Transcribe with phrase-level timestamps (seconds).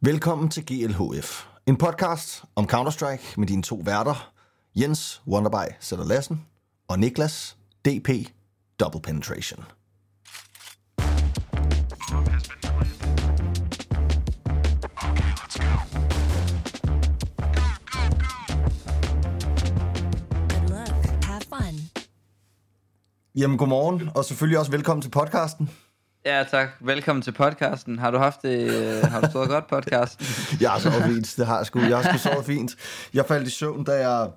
[0.00, 4.32] Velkommen til GLHF, en podcast om Counter-Strike med dine to værter,
[4.74, 6.46] Jens Wonderby Sætter Lassen
[6.88, 8.08] og Niklas DP
[8.80, 9.64] Double Penetration.
[23.36, 25.70] Jamen godmorgen, og selvfølgelig også velkommen til podcasten.
[26.26, 26.68] Ja, tak.
[26.80, 27.98] Velkommen til podcasten.
[27.98, 30.26] Har du haft det, øh, har du sovet godt podcasten?
[30.60, 31.80] Jeg har sovet fint, det har jeg sgu.
[31.80, 32.70] Jeg har sgu sovet fint.
[33.14, 34.28] Jeg faldt i søvn, da jeg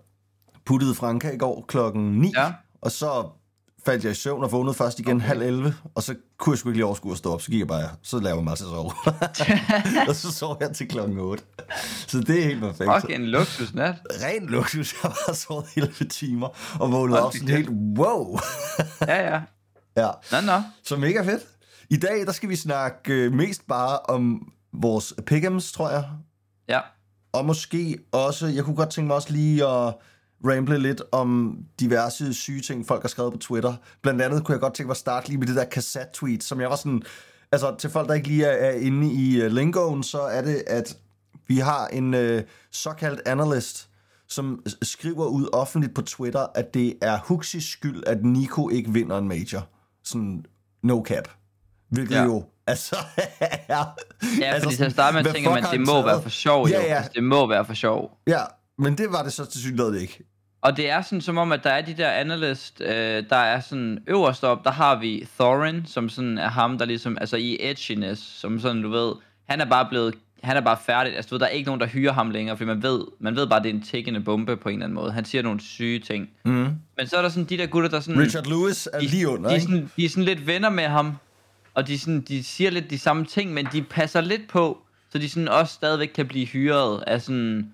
[0.65, 2.52] puttede Franka i går klokken 9, Ja.
[2.81, 3.29] og så
[3.85, 5.27] faldt jeg i søvn og vågnede først igen okay.
[5.27, 7.59] halv 11, og så kunne jeg sgu ikke lige overskue at stå op, så gik
[7.59, 8.91] jeg bare, så lavede jeg mig til at sove.
[10.09, 11.43] og så sov jeg til klokken 8.
[12.07, 12.90] Så det er helt perfekt.
[13.01, 13.95] Fuck, en luksusnat.
[14.23, 16.48] Ren luksus, jeg har sovet 11 timer,
[16.79, 18.40] og vågnede op sådan da helt, wow.
[19.07, 19.41] Ja, ja.
[19.98, 20.62] ja, Nå, nå.
[20.84, 21.41] så mega fedt.
[21.89, 26.03] I dag, der skal vi snakke øh, mest bare om vores pick'ems, tror jeg.
[26.70, 26.79] Ja.
[27.31, 29.95] Og måske også, jeg kunne godt tænke mig også lige at
[30.45, 33.73] ramble lidt om diverse syge ting, folk har skrevet på Twitter.
[34.01, 36.62] Blandt andet kunne jeg godt tænke mig at starte lige med det der cassette-tweet, som
[36.62, 37.01] jeg var sådan...
[37.51, 40.63] Altså, til folk, der ikke lige er, er inde i uh, lingoen, så er det,
[40.67, 40.98] at
[41.48, 43.90] vi har en uh, såkaldt analyst,
[44.27, 49.17] som skriver ud offentligt på Twitter, at det er Huxis skyld, at Nico ikke vinder
[49.17, 49.67] en major.
[50.04, 50.45] Sådan
[50.84, 51.38] no cap.
[51.90, 52.21] Hvilket ja.
[52.21, 52.26] Ja.
[52.26, 52.95] jo, altså,
[53.68, 53.85] er...
[54.40, 56.05] Ja, altså fordi til at starte med tænker man, det må taget?
[56.05, 56.73] være for sjov, jo.
[56.73, 56.95] Ja, ja.
[56.95, 58.18] Altså, det må være for sjov.
[58.27, 58.41] Ja,
[58.77, 60.23] men det var det så til synligheden ikke.
[60.62, 63.60] Og det er sådan som om, at der er de der analyst, øh, der er
[63.60, 67.57] sådan øverst op, der har vi Thorin, som sådan er ham, der ligesom, altså i
[67.59, 69.13] edginess, som sådan, du ved,
[69.50, 71.81] han er bare blevet, han er bare færdig, altså du ved, der er ikke nogen,
[71.81, 74.57] der hyrer ham længere, fordi man ved, man ved bare, det er en tækkende bombe
[74.57, 75.12] på en eller anden måde.
[75.12, 76.29] Han siger nogle syge ting.
[76.45, 76.51] Mm.
[76.97, 78.22] Men så er der sådan de der gutter, der sådan...
[78.22, 79.72] Richard Lewis er de, lige under, de, er ikke?
[79.72, 81.17] sådan, de er sådan lidt venner med ham,
[81.73, 84.78] og de, sådan, de siger lidt de samme ting, men de passer lidt på,
[85.09, 87.73] så de sådan også stadigvæk kan blive hyret af sådan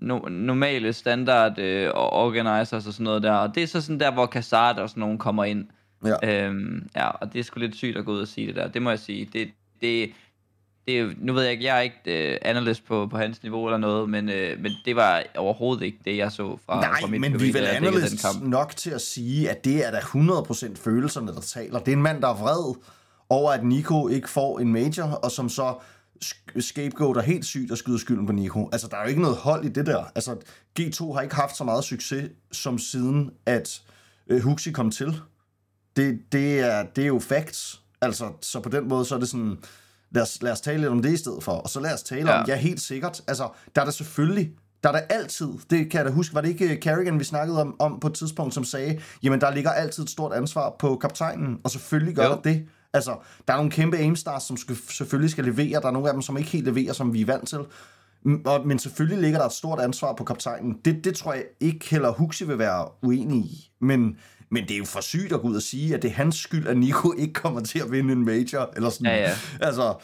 [0.00, 3.32] no, normale standard øh, organizers og sådan noget der.
[3.32, 5.66] Og det er så sådan der, hvor Kassard og sådan nogen kommer ind.
[6.04, 6.44] Ja.
[6.46, 8.68] Øhm, ja, og det er sgu lidt sygt at gå ud og sige det der.
[8.68, 9.28] Det må jeg sige.
[9.32, 9.48] Det,
[9.80, 10.10] det,
[10.88, 13.78] det nu ved jeg ikke, jeg er ikke øh, analyst på, på hans niveau eller
[13.78, 17.20] noget, men, øh, men det var overhovedet ikke det, jeg så fra, Nej, fra mit
[17.20, 18.42] men PV, vi er vel kamp.
[18.42, 21.78] nok til at sige, at det er da 100% følelserne, der taler.
[21.78, 22.74] Det er en mand, der er vred
[23.32, 25.74] over, at Nico ikke får en major, og som så
[26.60, 28.68] scapegoater helt sygt og skyder skylden på Nico.
[28.72, 30.04] Altså, der er jo ikke noget hold i det der.
[30.14, 30.36] Altså,
[30.80, 33.82] G2 har ikke haft så meget succes, som siden at
[34.28, 35.20] øh, Huxi kom til.
[35.96, 37.80] Det, det, er, det er jo facts.
[38.00, 39.58] Altså, så på den måde, så er det sådan,
[40.10, 41.52] lad os, lad os tale lidt om det i stedet for.
[41.52, 42.40] Og så lad os tale ja.
[42.40, 42.54] om, Ja.
[42.54, 43.20] ja, helt sikkert.
[43.28, 44.50] Altså, der er der selvfølgelig,
[44.82, 47.60] der er der altid, det kan jeg da huske, var det ikke Carrigan, vi snakkede
[47.60, 50.96] om, om på et tidspunkt, som sagde, jamen, der ligger altid et stort ansvar på
[50.96, 52.30] kaptajnen, og selvfølgelig gør Jo.
[52.30, 52.66] der det.
[52.94, 53.16] Altså,
[53.48, 56.22] der er nogle kæmpe aimstars, som skal, selvfølgelig skal levere, der er nogle af dem,
[56.22, 57.58] som ikke helt leverer, som vi er vant til.
[58.44, 60.78] Og, men selvfølgelig ligger der et stort ansvar på kaptajnen.
[60.84, 63.70] Det, det tror jeg ikke heller Huxi vil være uenig i.
[63.80, 64.16] Men,
[64.50, 66.36] men det er jo for sygt at gå ud og sige, at det er hans
[66.36, 68.72] skyld, at Nico ikke kommer til at vinde en major.
[68.76, 69.06] Eller sådan.
[69.06, 69.30] Ja, ja.
[69.60, 69.94] Altså,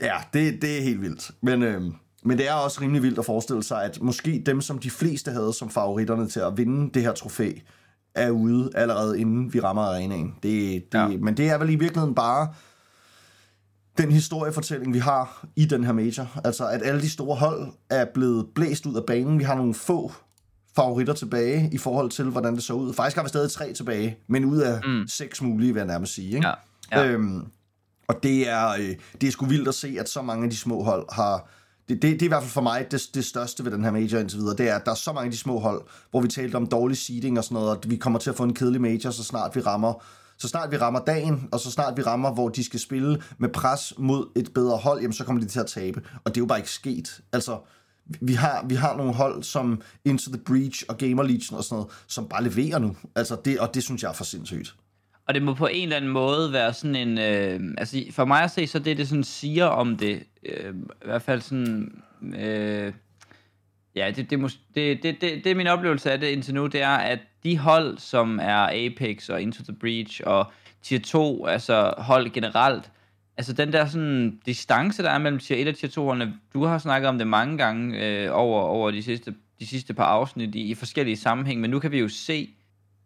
[0.00, 1.30] ja, det, det er helt vildt.
[1.40, 1.94] Men, øhm,
[2.24, 5.30] men det er også rimelig vildt at forestille sig, at måske dem, som de fleste
[5.30, 7.52] havde som favoritterne til at vinde det her trofæ,
[8.14, 10.34] er ude allerede inden vi rammer arenaen.
[10.42, 11.08] Det, det, ja.
[11.08, 12.48] Men det er vel i virkeligheden bare
[13.98, 16.40] den historiefortælling, vi har i den her major.
[16.44, 19.38] Altså, at alle de store hold er blevet blæst ud af banen.
[19.38, 20.12] Vi har nogle få
[20.76, 22.94] favoritter tilbage i forhold til, hvordan det så ud.
[22.94, 25.08] Faktisk har vi stadig tre tilbage, men ud af mm.
[25.08, 26.34] seks mulige, vil jeg nærmest sige.
[26.34, 26.48] Ikke?
[26.48, 26.54] Ja,
[27.00, 27.06] ja.
[27.06, 27.46] Øhm,
[28.08, 30.56] og det er, øh, det er sgu vildt at se, at så mange af de
[30.56, 31.50] små hold har...
[31.88, 33.90] Det, det, det er i hvert fald for mig det, det største ved den her
[33.90, 36.20] major indtil videre, det er, at der er så mange af de små hold, hvor
[36.20, 38.54] vi talte om dårlig seeding og sådan noget, at vi kommer til at få en
[38.54, 40.02] kedelig major, så snart vi rammer
[40.38, 43.48] så snart vi rammer dagen, og så snart vi rammer, hvor de skal spille med
[43.48, 46.02] pres mod et bedre hold, jamen så kommer de til at tabe.
[46.24, 47.20] Og det er jo bare ikke sket.
[47.32, 47.58] Altså,
[48.20, 51.76] vi har, vi har nogle hold som Into the Breach og Gamer Legion og sådan
[51.76, 52.96] noget, som bare leverer nu.
[53.14, 54.74] Altså det, og det synes jeg er for sindssygt.
[55.28, 57.18] Og det må på en eller anden måde være sådan en...
[57.18, 61.04] Øh, altså for mig at se, så det, det sådan siger om det, øh, i
[61.04, 62.02] hvert fald sådan...
[62.38, 62.92] Øh,
[63.94, 66.66] ja, det, det, mås- det, det, det, det er min oplevelse af det indtil nu,
[66.66, 70.52] det er, at de hold, som er Apex og Into the Breach og
[70.82, 72.90] Tier 2, altså hold generelt,
[73.36, 76.64] altså den der sådan distance, der er mellem Tier 1 og Tier 2 holdene, du
[76.64, 80.54] har snakket om det mange gange øh, over, over de, sidste, de sidste par afsnit
[80.54, 82.50] i, i forskellige sammenhæng, men nu kan vi jo se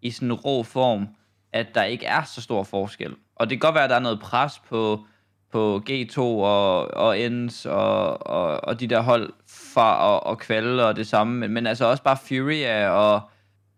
[0.03, 1.09] i sådan en rå form,
[1.53, 3.15] at der ikke er så stor forskel.
[3.37, 5.05] Og det kan godt være, at der er noget pres på,
[5.53, 9.33] på G2 og, og Ends og, og, og de der hold
[9.75, 13.21] fra og, og kvalde og det samme, men, men altså også bare Fury og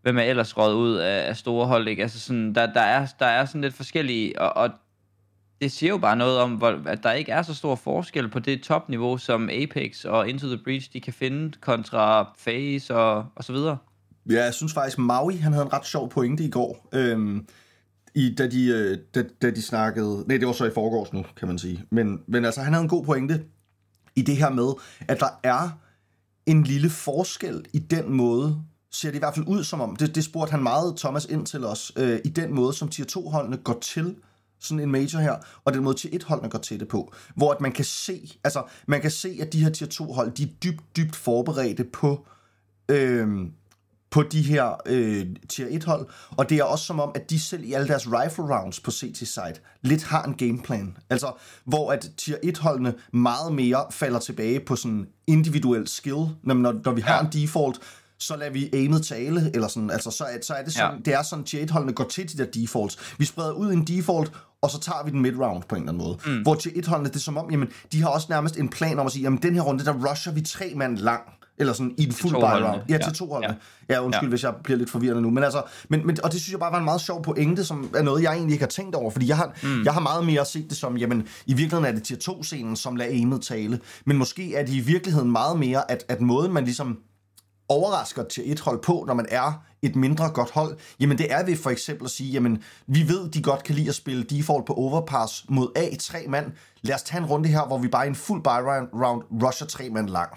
[0.03, 2.03] hvem er ellers røget ud af, af store hold, ikke?
[2.03, 4.71] Altså sådan, der, der, er, der er sådan lidt forskellige, og, og
[5.61, 8.39] det siger jo bare noget om, hvor, at der ikke er så stor forskel på
[8.39, 13.45] det topniveau, som Apex og Into the Breach, de kan finde kontra FaZe og, og
[13.45, 13.79] så videre.
[14.29, 16.89] Ja, jeg synes faktisk, Maui, han havde en ret sjov pointe i går.
[16.93, 17.47] Øhm,
[18.15, 20.25] i, da, de, øh, da, da de snakkede...
[20.29, 21.85] Nej, det var så i forgårs nu, kan man sige.
[21.91, 23.45] Men, men altså, han havde en god pointe
[24.17, 24.73] i det her med,
[25.09, 25.79] at der er
[26.47, 28.63] en lille forskel i den måde,
[28.93, 31.47] ser det i hvert fald ud som om, det, det spurgte han meget Thomas ind
[31.47, 34.17] til os, øh, i den måde, som tier 2-holdene går til
[34.61, 37.61] sådan en major her, og den måde tier 1-holdene går til det på, hvor at
[37.61, 40.97] man kan se, altså man kan se, at de her tier 2-hold, de er dybt,
[40.97, 42.27] dybt forberedte på,
[42.89, 43.29] øh,
[44.11, 47.65] på de her øh, tier 1-hold, og det er også som om, at de selv
[47.65, 50.97] i alle deres rifle rounds på CT-site lidt har en gameplan.
[51.11, 51.33] Altså,
[51.65, 57.01] hvor at tier 1-holdene meget mere falder tilbage på sådan individuel skill, når, når vi
[57.01, 57.21] har ja.
[57.21, 57.81] en default,
[58.19, 60.99] så lader vi aimet tale, eller sådan, altså så er, så er det sådan, ja.
[61.05, 63.15] det er sådan, tier 1-holdene går til de der defaults.
[63.19, 64.33] Vi spreder ud en default,
[64.63, 66.19] og så tager vi den mid-round på en eller anden måde.
[66.27, 66.43] Mm.
[66.43, 69.07] Hvor tier 1-holdene, det er som om, jamen, de har også nærmest en plan om
[69.07, 71.23] at sige, jamen den her runde, der rusher vi tre mand lang
[71.61, 72.93] eller sådan i en fuld buy.
[72.93, 73.57] Ja, til to holdene.
[73.89, 74.31] Ja, ja undskyld, ja.
[74.31, 75.31] hvis jeg bliver lidt forvirrende nu.
[75.31, 77.91] Men altså, men, men, og det synes jeg bare var en meget sjov pointe, som
[77.97, 79.11] er noget, jeg egentlig ikke har tænkt over.
[79.11, 79.85] Fordi jeg har, mm.
[79.85, 82.97] jeg har meget mere set det som, jamen, i virkeligheden er det tier 2-scenen, som
[82.97, 83.81] lader aimet tale.
[84.07, 86.99] Men måske er det i virkeligheden meget mere, at, at måden, man ligesom
[87.69, 91.45] overrasker til et hold på, når man er et mindre godt hold, jamen det er
[91.45, 94.67] ved for eksempel at sige, jamen vi ved, de godt kan lide at spille default
[94.67, 96.53] på overpass mod A3 mand.
[96.83, 99.23] Lad os tage en runde her, hvor vi bare i en fuld buy round, round
[99.43, 100.31] rusher tre mand lang.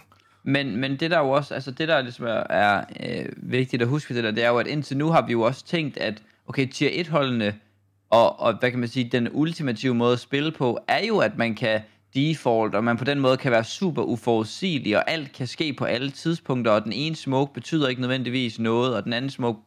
[0.43, 3.87] Men, men det der jo også, altså det der ligesom er, er øh, vigtigt at
[3.87, 6.21] huske det der, det er jo, at indtil nu har vi jo også tænkt, at
[6.47, 7.53] okay, tier 1 holdene
[8.13, 11.37] og, og hvad kan man sige, den ultimative måde at spille på, er jo, at
[11.37, 11.81] man kan
[12.15, 15.85] default, og man på den måde kan være super uforudsigelig, og alt kan ske på
[15.85, 19.59] alle tidspunkter, og den ene smoke betyder ikke nødvendigvis noget, og den anden smoke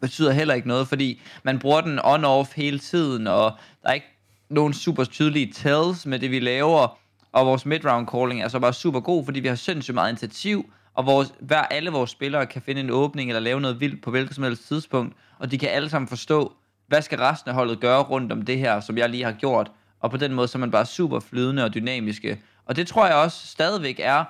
[0.00, 3.52] betyder heller ikke noget, fordi man bruger den on-off hele tiden, og
[3.82, 4.16] der er ikke
[4.48, 6.98] nogen super tydelige tells med det, vi laver,
[7.34, 10.72] og vores midround calling er så bare super god, fordi vi har sindssygt meget initiativ,
[10.94, 14.10] og vores, hver, alle vores spillere kan finde en åbning eller lave noget vildt på
[14.10, 16.52] hvilket som helst tidspunkt, og de kan alle sammen forstå,
[16.86, 19.70] hvad skal resten af holdet gøre rundt om det her, som jeg lige har gjort,
[20.00, 22.40] og på den måde så er man bare super flydende og dynamiske.
[22.66, 24.24] Og det tror jeg også stadigvæk er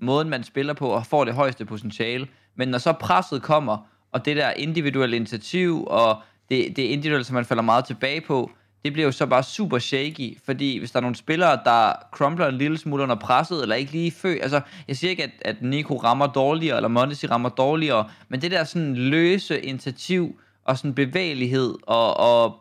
[0.00, 2.28] måden, man spiller på og får det højeste potentiale.
[2.54, 7.34] Men når så presset kommer, og det der individuelle initiativ, og det, det individuelle, som
[7.34, 8.50] man falder meget tilbage på,
[8.84, 12.46] det bliver jo så bare super shaky, fordi hvis der er nogle spillere, der crumbler
[12.46, 15.62] en lille smule under presset, eller ikke lige fø, altså jeg siger ikke, at, at
[15.62, 20.94] Nico rammer dårligere, eller Mondesi rammer dårligere, men det der sådan løse initiativ, og sådan
[20.94, 22.54] bevægelighed, og, og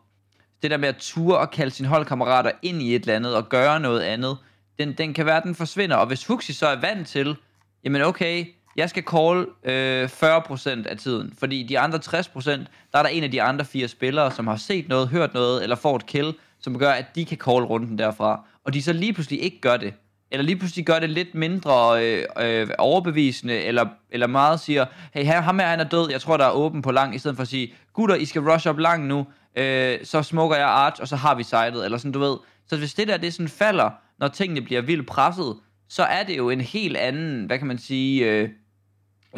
[0.62, 3.50] det der med at ture og kalde sine holdkammerater ind i et eller andet, og
[3.50, 4.38] gøre noget andet,
[4.80, 7.36] den, den kan være, den forsvinder, og hvis Huxi så er vant til,
[7.84, 8.46] jamen okay,
[8.76, 12.50] jeg skal call øh, 40% af tiden, fordi de andre 60%,
[12.92, 15.64] der er der en af de andre fire spillere, som har set noget, hørt noget,
[15.64, 18.46] eller får et kill, som gør, at de kan call runden derfra.
[18.66, 19.94] Og de så lige pludselig ikke gør det,
[20.32, 25.26] eller lige pludselig gør det lidt mindre øh, øh, overbevisende, eller, eller meget siger, hey,
[25.26, 27.42] ham her han er død, jeg tror, der er åben på lang, i stedet for
[27.42, 29.26] at sige, gutter, I skal rush op lang nu,
[29.56, 32.38] øh, så smukker jeg arch, og så har vi sightet, eller sådan, du ved.
[32.68, 33.90] Så hvis det der, det sådan falder,
[34.20, 35.56] når tingene bliver vildt presset,
[35.90, 38.50] så er det jo en helt anden, hvad kan man sige, øh,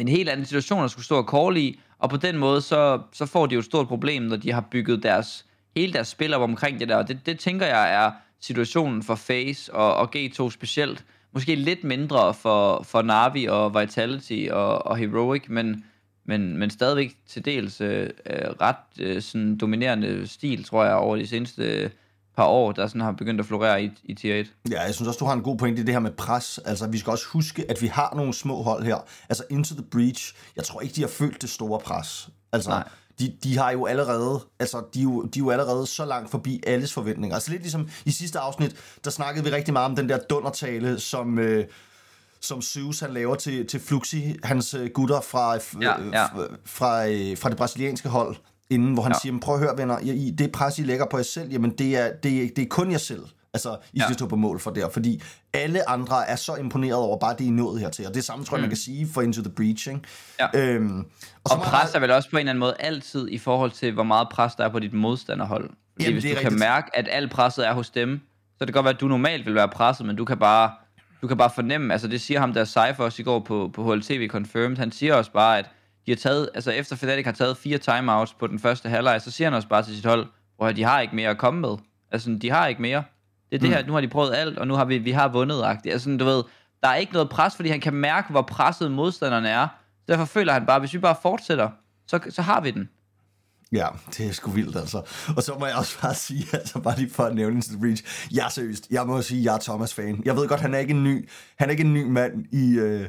[0.00, 3.00] en helt anden situation at skulle stå og call i, og på den måde, så,
[3.12, 5.46] så får de jo et stort problem, når de har bygget deres,
[5.76, 8.10] hele deres spil op omkring det der, og det, det tænker jeg er
[8.40, 14.46] situationen for Face og, og G2 specielt, måske lidt mindre for, for Navi og Vitality
[14.50, 15.84] og, og Heroic, men,
[16.24, 21.16] men, men stadigvæk til dels øh, øh ret øh, sådan dominerende stil, tror jeg, over
[21.16, 21.90] de seneste
[22.36, 24.52] par år, der sådan har begyndt at florere i, i tier 1.
[24.70, 26.58] Ja, jeg synes også, du har en god pointe i det her med pres.
[26.64, 28.98] Altså, vi skal også huske, at vi har nogle små hold her.
[29.28, 32.28] Altså, Into the Breach, jeg tror ikke, de har følt det store pres.
[32.52, 32.88] Altså, Nej.
[33.18, 36.30] De, de har jo allerede, altså, de er jo, de er jo allerede så langt
[36.30, 37.34] forbi alles forventninger.
[37.34, 41.00] Altså, lidt ligesom i sidste afsnit, der snakkede vi rigtig meget om den der dundertale,
[41.00, 41.38] som...
[41.38, 41.64] Øh,
[42.40, 46.24] som Zeus han laver til, til Fluxi, hans øh, gutter fra, ja, ja.
[46.24, 48.36] fra, fra, øh, fra det brasilianske hold,
[48.70, 49.18] inden, hvor han ja.
[49.22, 51.96] siger, prøv at høre venner, I, det pres, I lægger på jer selv, jamen det
[51.96, 53.26] er, det, det er kun jer selv.
[53.54, 54.14] Altså, I skal ja.
[54.14, 57.50] stå på mål for det, fordi alle andre er så imponeret over bare det, I
[57.50, 58.06] nået hertil.
[58.06, 58.62] Og det samme tror jeg, mm.
[58.62, 60.00] man kan sige for Into the Breach, ikke?
[60.40, 60.46] Ja.
[60.54, 61.04] Øhm, og,
[61.44, 64.02] og pres er vel også på en eller anden måde altid i forhold til, hvor
[64.02, 65.70] meget pres der er på dit modstanderhold.
[65.92, 66.48] Fordi Jamen, hvis du rigtigt.
[66.48, 68.20] kan mærke, at alt presset er hos dem,
[68.58, 70.70] så det kan godt være, at du normalt vil være presset, men du kan bare,
[71.22, 73.94] du kan bare fornemme, altså det siger ham der Cypher også i går på, på
[73.94, 75.70] HLTV Confirmed, han siger også bare, at
[76.06, 79.30] de har taget, altså efter Fnatic har taget fire timeouts på den første halvleg, så
[79.30, 80.26] siger han også bare til sit hold,
[80.62, 81.76] at de har ikke mere at komme med.
[82.12, 83.04] Altså, de har ikke mere.
[83.50, 83.74] Det er det mm.
[83.74, 85.62] her, nu har de prøvet alt, og nu har vi, vi har vundet.
[85.62, 85.90] -agtigt.
[85.90, 86.42] Altså, du ved,
[86.82, 89.68] der er ikke noget pres, fordi han kan mærke, hvor presset modstanderne er.
[90.08, 91.70] Derfor føler han bare, hvis vi bare fortsætter,
[92.06, 92.88] så, så har vi den.
[93.72, 95.02] Ja, det er sgu vildt, altså.
[95.36, 98.28] Og så må jeg også bare sige, altså bare lige for at nævne Instant Reach,
[98.32, 100.22] jeg er seriøst, jeg må sige, jeg er Thomas-fan.
[100.24, 102.78] Jeg ved godt, han er ikke en ny, han er ikke en ny mand i,
[102.78, 103.08] øh,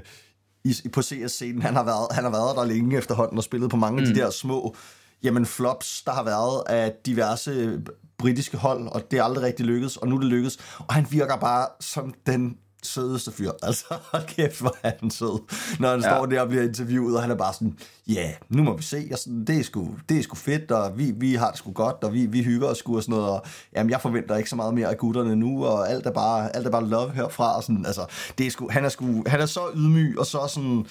[0.66, 1.62] i, på CS-scenen.
[1.62, 4.08] Han har, været, han har været der længe efterhånden og spillet på mange mm.
[4.08, 4.76] af de der små
[5.24, 7.82] jamen, flops, der har været af diverse
[8.18, 10.58] britiske hold, og det er aldrig rigtig lykkedes, og nu er det lykkedes.
[10.80, 13.52] Og han virker bare som den sødeste fyr.
[13.64, 15.42] Altså, hold kæft, hvor er han sød.
[15.80, 16.10] Når han ja.
[16.10, 17.78] står der og bliver interviewet, og han er bare sådan,
[18.08, 20.72] ja, yeah, nu må vi se, og sådan, det, er sgu, det er sgu fedt,
[20.72, 23.16] og vi, vi har det sgu godt, og vi, vi hygger os sgu og sådan
[23.16, 26.12] noget, og jamen, jeg forventer ikke så meget mere af gutterne nu, og alt er
[26.12, 28.06] bare, alt er bare love herfra, og sådan, altså,
[28.38, 30.86] det er sgu, han er sgu, han er så ydmyg, og så sådan,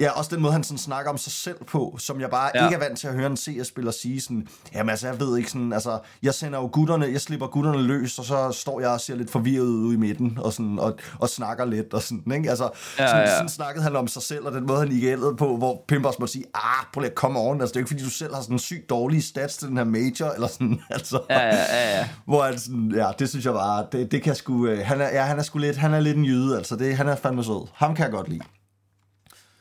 [0.00, 2.64] Ja, også den måde, han sådan snakker om sig selv på, som jeg bare ja.
[2.64, 5.50] ikke er vant til at høre en CS-spiller sige sådan, jamen altså, jeg ved ikke
[5.50, 9.00] sådan, altså, jeg sender jo gutterne, jeg slipper gutterne løs, og så står jeg og
[9.00, 12.50] ser lidt forvirret ud i midten, og, sådan, og, og snakker lidt, og sådan, ikke?
[12.50, 13.34] Altså, ja, sådan, ja.
[13.34, 16.18] sådan snakkede han om sig selv, og den måde, han gik ældet på, hvor Pimpers
[16.18, 18.34] måtte sige, ah, prøv lige at komme oven, altså, det er ikke, fordi du selv
[18.34, 21.20] har sådan sygt dårlige stats til den her major, eller sådan, altså.
[21.30, 22.08] Ja, ja, ja, ja.
[22.24, 25.08] Hvor han sådan, ja, det synes jeg bare, det, det kan sgu, øh, han er,
[25.08, 27.44] ja, han er sgu lidt, han er lidt en jyde, altså, det, han er fandme
[27.44, 27.68] sød.
[27.74, 28.42] Ham kan jeg godt lide.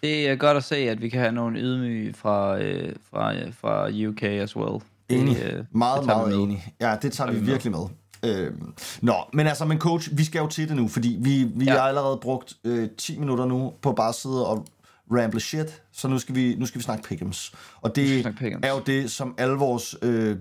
[0.03, 3.53] Det er godt at se, at vi kan have nogle ydmyge fra, øh, fra, øh,
[3.53, 4.81] fra UK as well.
[5.09, 5.35] Enig.
[5.37, 6.73] Det, øh, meget, det meget enig.
[6.81, 7.85] Ja, det tager vi virkelig med.
[8.25, 11.65] Øhm, nå, men altså, men coach, vi skal jo til det nu, fordi vi, vi
[11.65, 11.71] Ja.
[11.71, 14.65] har allerede brugt øh, 10 minutter nu på bare at sidde og
[15.11, 17.53] ramble shit, så nu skal vi, nu skal vi snakke pick'ems.
[17.81, 18.59] Og det pick'ems.
[18.63, 20.37] er jo det, som alle vores øh,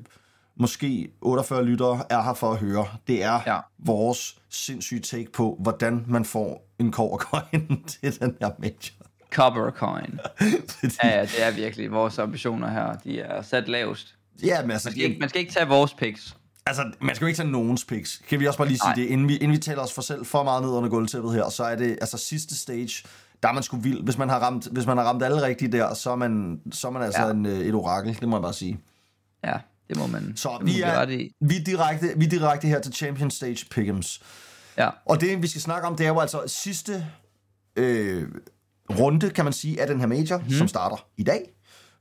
[0.56, 2.86] måske 48 lyttere er her for at høre.
[3.08, 3.58] Det er Ja.
[3.78, 9.03] vores sindssyge take på, hvordan man får en coin til den her major.
[9.34, 10.20] Copper coin.
[10.70, 12.96] Fordi, Ja, ja, det er virkelig vores ambitioner her.
[13.04, 14.14] De er sat lavest.
[14.44, 16.36] ja, men altså, Man skal ikke, man skal ikke tage vores picks.
[16.66, 18.22] Altså, man skal jo ikke tage nogens picks.
[18.28, 18.94] Kan vi også bare lige sige Nej.
[18.94, 21.48] det, inden vi, inden vi taler os for selv for meget ned under gulvtæppet her,
[21.48, 23.08] så er det, altså sidste stage,
[23.42, 24.02] der er man sgu vild.
[24.04, 26.86] Hvis man har ramt, hvis man har ramt alle rigtigt der, så er man, så
[26.86, 27.30] er man altså ja.
[27.30, 28.80] En, øh, et orakel, det må jeg bare sige.
[29.44, 29.54] Ja,
[29.88, 30.32] det må man.
[30.36, 31.32] Så det må vi er, ret i.
[31.40, 34.22] vi, er direkte, vi er direkte her til Champion Stage Pick'ems.
[34.78, 37.06] Ja, Og det, vi skal snakke om, det er jo altså sidste
[37.76, 38.28] øh,
[38.90, 40.50] runde, kan man sige, af den her major, hmm.
[40.50, 41.50] som starter i dag,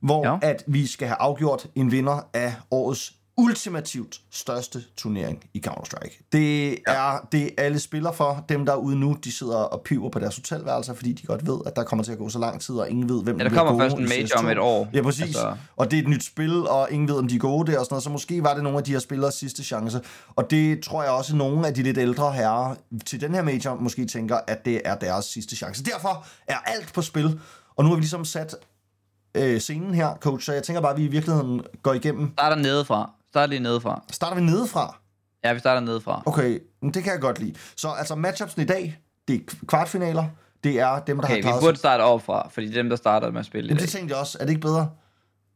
[0.00, 0.26] hvor.
[0.26, 0.38] Ja.
[0.42, 6.28] at vi skal have afgjort en vinder af årets ultimativt største turnering i Counter-Strike.
[6.32, 6.92] Det ja.
[6.92, 8.44] er det alle spiller for.
[8.48, 11.46] Dem, der er ude nu, de sidder og piver på deres hotelværelser, fordi de godt
[11.46, 13.44] ved, at der kommer til at gå så lang tid, og ingen ved, hvem ja
[13.44, 14.50] der bliver kommer først en major om CS2.
[14.50, 14.88] et år.
[14.92, 15.22] Ja, præcis.
[15.22, 15.56] Altså...
[15.76, 17.84] Og det er et nyt spil, og ingen ved, om de er gode der og
[17.84, 18.04] sådan noget.
[18.04, 20.00] Så måske var det nogle af de her spillers sidste chance.
[20.36, 22.74] Og det tror jeg også, nogle af de lidt ældre herrer
[23.06, 25.84] til den her major måske tænker, at det er deres sidste chance.
[25.84, 27.40] Derfor er alt på spil.
[27.76, 28.56] Og nu har vi ligesom sat
[29.34, 32.32] øh, scenen her, coach, så jeg tænker bare, at vi i virkeligheden går igennem.
[32.32, 33.10] Starter nedefra.
[33.34, 34.02] Starter lige nedefra.
[34.10, 34.96] Starter vi nedefra?
[35.44, 36.22] Ja, vi starter nedefra.
[36.26, 37.54] Okay, men det kan jeg godt lide.
[37.76, 38.98] Så altså matchupsen i dag,
[39.28, 40.24] det er kvartfinaler.
[40.64, 42.88] Det er dem, der Okay, har vi klaret burde starte overfra, fordi det er dem,
[42.88, 43.82] der starter med at spille i Jamen, dag.
[43.82, 44.38] det tænkte jeg også.
[44.40, 44.90] Er det ikke bedre?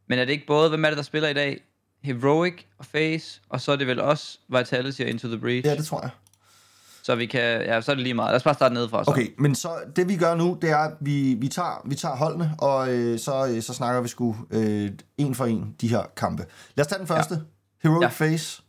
[0.09, 1.61] Men er det ikke både, hvem er det, der spiller i dag?
[2.03, 5.67] Heroic og Face, og så er det vel også Vitality og Into the Breach.
[5.67, 6.09] Ja, det tror jeg.
[7.03, 8.29] Så vi kan, ja, så er det lige meget.
[8.29, 9.03] Lad os bare starte nedefra.
[9.03, 9.11] Så.
[9.11, 12.15] Okay, men så det vi gør nu, det er, at vi, vi, tager, vi tager
[12.15, 16.03] holdene, og øh, så, øh, så snakker vi sgu øh, en for en de her
[16.17, 16.45] kampe.
[16.75, 17.35] Lad os tage den første.
[17.35, 17.41] Ja.
[17.83, 18.07] Heroic ja.
[18.07, 18.63] Face.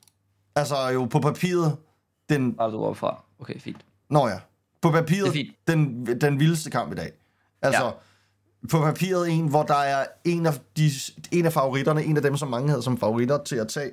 [0.57, 1.77] Altså jo på papiret,
[2.29, 2.55] den...
[2.55, 3.25] Starter du overfra.
[3.41, 3.85] Okay, fint.
[4.11, 4.39] Nå ja.
[4.83, 7.13] På papiret, den, den vildeste kamp i dag.
[7.63, 7.91] Altså, ja.
[8.71, 10.91] På papiret en, hvor der er en af, de,
[11.33, 13.91] en af favoritterne, en af dem, som mange havde som favoritter til at tage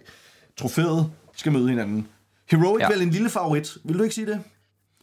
[0.58, 2.08] trofæet, skal møde hinanden.
[2.52, 2.90] Heroic ja.
[2.90, 3.78] Vel en lille favorit.
[3.84, 4.42] Vil du ikke sige det?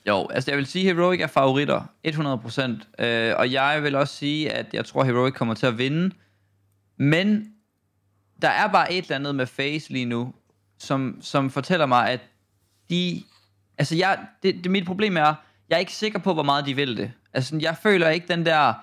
[0.09, 1.83] Jo, altså jeg vil sige, at Heroic er favoritter.
[2.07, 3.05] 100%.
[3.05, 6.15] Øh, og jeg vil også sige, at jeg tror, Heroic kommer til at vinde.
[6.99, 7.54] Men
[8.45, 10.35] der er bare et eller andet med Face lige nu,
[10.79, 12.21] som, som fortæller mig, at
[12.91, 13.23] de...
[13.79, 15.35] Altså jeg, det, det, mit problem er,
[15.69, 17.13] jeg er ikke sikker på, hvor meget de vil det.
[17.33, 18.75] Altså jeg føler ikke den der...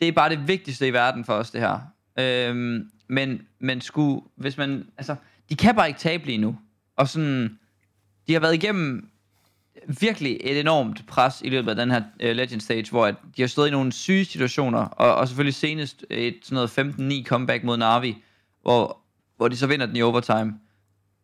[0.00, 1.78] Det er bare det vigtigste i verden for os, det her.
[2.18, 4.86] Øhm, men, men sku, hvis man...
[4.96, 5.16] Altså,
[5.48, 6.58] de kan bare ikke tabe lige nu.
[6.96, 7.58] Og sådan...
[8.26, 9.10] De har været igennem
[10.00, 13.14] virkelig et enormt pres i løbet af den her øh, uh, Legend Stage, hvor at
[13.36, 17.24] de har stået i nogle syge situationer, og, og selvfølgelig senest et sådan noget 15-9
[17.24, 18.16] comeback mod Navi,
[18.68, 18.98] hvor,
[19.36, 20.54] hvor de så vinder den i overtime.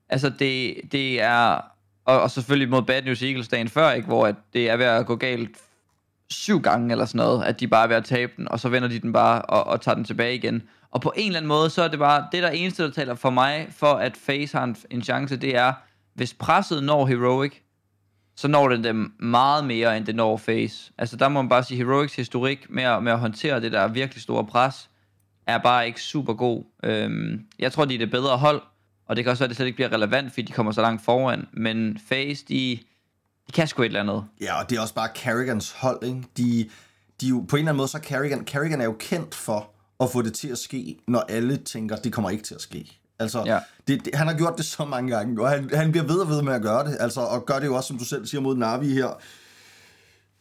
[0.09, 1.61] Altså det, det er,
[2.05, 4.87] og, og selvfølgelig mod Bad News Eagles dagen før, ikke, hvor at det er ved
[4.87, 5.51] at gå galt
[6.31, 8.69] syv gange eller sådan noget, at de bare er ved at tabe den, og så
[8.69, 10.63] vender de den bare og, og tager den tilbage igen.
[10.91, 13.15] Og på en eller anden måde, så er det bare, det der eneste, der taler
[13.15, 15.73] for mig, for at Face har en, en chance, det er,
[16.15, 17.53] hvis presset når Heroic,
[18.37, 20.93] så når den dem meget mere, end det når Face.
[20.99, 23.89] Altså der må man bare sige, Heroics historik med at, med at håndtere det der
[23.89, 24.91] virkelig store pres,
[25.47, 26.65] er bare ikke super god.
[26.85, 28.63] Øhm, jeg tror, de er det bedre hold,
[29.07, 30.81] og det kan også være, at det slet ikke bliver relevant, fordi de kommer så
[30.81, 31.47] langt foran.
[31.53, 32.79] Men Face, de,
[33.47, 34.25] de kan sgu et eller andet.
[34.41, 36.23] Ja, og det er også bare Carrigans hold, ikke?
[36.37, 36.71] De,
[37.21, 39.71] de jo, på en eller anden måde, så Carrigan, Carrigan er jo kendt for
[40.01, 42.99] at få det til at ske, når alle tænker, det kommer ikke til at ske.
[43.19, 43.59] Altså, Ja.
[43.89, 46.29] det, det, han har gjort det så mange gange, og han, han bliver ved og
[46.29, 48.41] ved med at gøre det, altså, og gør det jo også, som du selv siger,
[48.41, 49.21] mod Navi her,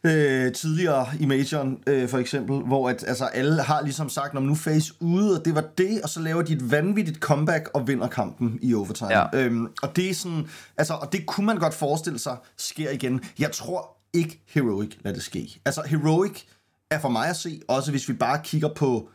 [0.04, 4.42] øh, tidligere i Majoren, øh, for eksempel, hvor at, altså, alle har ligesom sagt, om
[4.42, 7.88] nu face ude, og det var det, og så laver de et vanvittigt comeback og
[7.88, 9.18] vinder kampen i overtime.
[9.18, 9.26] Ja.
[9.34, 13.20] Øhm, og det er sådan, altså, og det kunne man godt forestille sig sker igen.
[13.38, 15.60] Jeg tror ikke Heroic lader det ske.
[15.64, 16.42] Altså, Heroic
[16.90, 19.08] er for mig at se, også hvis vi bare kigger på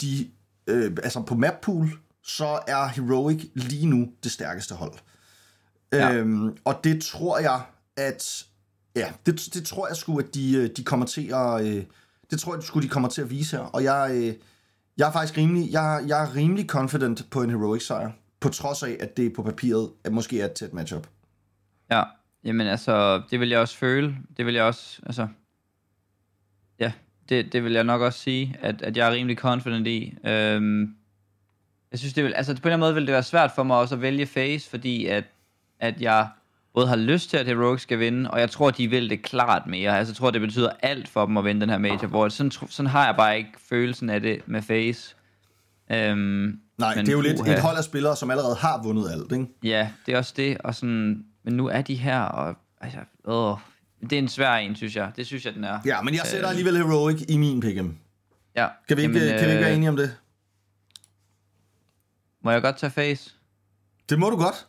[0.00, 0.30] de,
[0.66, 1.90] øh, altså på map pool,
[2.24, 4.92] så er Heroic lige nu det stærkeste hold.
[5.92, 6.12] Ja.
[6.12, 7.60] Øhm, og det tror jeg,
[7.96, 8.46] at
[8.96, 11.84] ja, det, det tror jeg sgu, at de, øh, de kommer til at, øh,
[12.30, 13.64] det tror jeg sgu, de kommer til at vise her.
[13.64, 14.34] Og jeg, øh,
[14.96, 18.82] jeg er faktisk rimelig, jeg, jeg er rimelig confident på en Heroic sejr, på trods
[18.82, 21.06] af, at det på papiret at måske er et tæt matchup.
[21.90, 22.02] Ja,
[22.44, 24.16] jamen altså, det vil jeg også føle.
[24.36, 25.28] Det vil jeg også, altså...
[26.78, 26.92] Ja,
[27.28, 30.14] det, det vil jeg nok også sige, at, at jeg er rimelig confident i.
[30.24, 30.94] Øhm,
[31.90, 33.62] jeg synes, det vil, altså på en eller anden måde vil det være svært for
[33.62, 35.24] mig også at vælge face, fordi at,
[35.80, 36.28] at jeg
[36.74, 39.66] både har lyst til, at Heroic skal vinde, og jeg tror, de vil det klart
[39.66, 39.98] mere.
[39.98, 42.50] Altså, jeg tror, det betyder alt for dem at vinde den her major, hvor sådan,
[42.50, 45.16] sådan har jeg bare ikke følelsen af det med face.
[45.92, 47.52] Øhm, Nej, men det er jo lidt puha.
[47.54, 49.46] et hold af spillere, som allerede har vundet alt, ikke?
[49.62, 53.56] Ja, det er også det, og sådan, men nu er de her, og altså, åh,
[54.00, 55.12] det er en svær en, synes jeg.
[55.16, 55.78] Det synes jeg, den er.
[55.84, 57.86] Ja, men jeg sætter alligevel Heroic i min pick'em.
[58.56, 58.68] ja.
[58.88, 60.16] Kan vi, ikke, Jamen, kan vi ikke være øh, enige om det?
[62.44, 63.30] Må jeg godt tage face?
[64.08, 64.66] Det må du godt.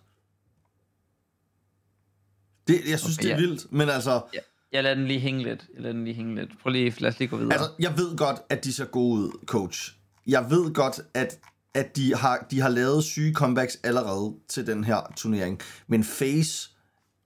[2.72, 3.48] Det, jeg synes, Okay, det er ja.
[3.48, 4.22] vildt, men altså...
[4.34, 4.40] Ja.
[4.72, 5.66] Jeg lader den lige hænge lidt.
[5.74, 6.50] Jeg lader den lige hænge lidt.
[6.62, 7.54] Prøv lige, lad os lige gå videre.
[7.54, 9.94] Altså, jeg ved godt, at de ser gode ud, coach.
[10.28, 11.40] Jeg ved godt, at,
[11.74, 15.62] at de, har, de har lavet syge comebacks allerede til den her turnering.
[15.88, 16.70] Men FaZe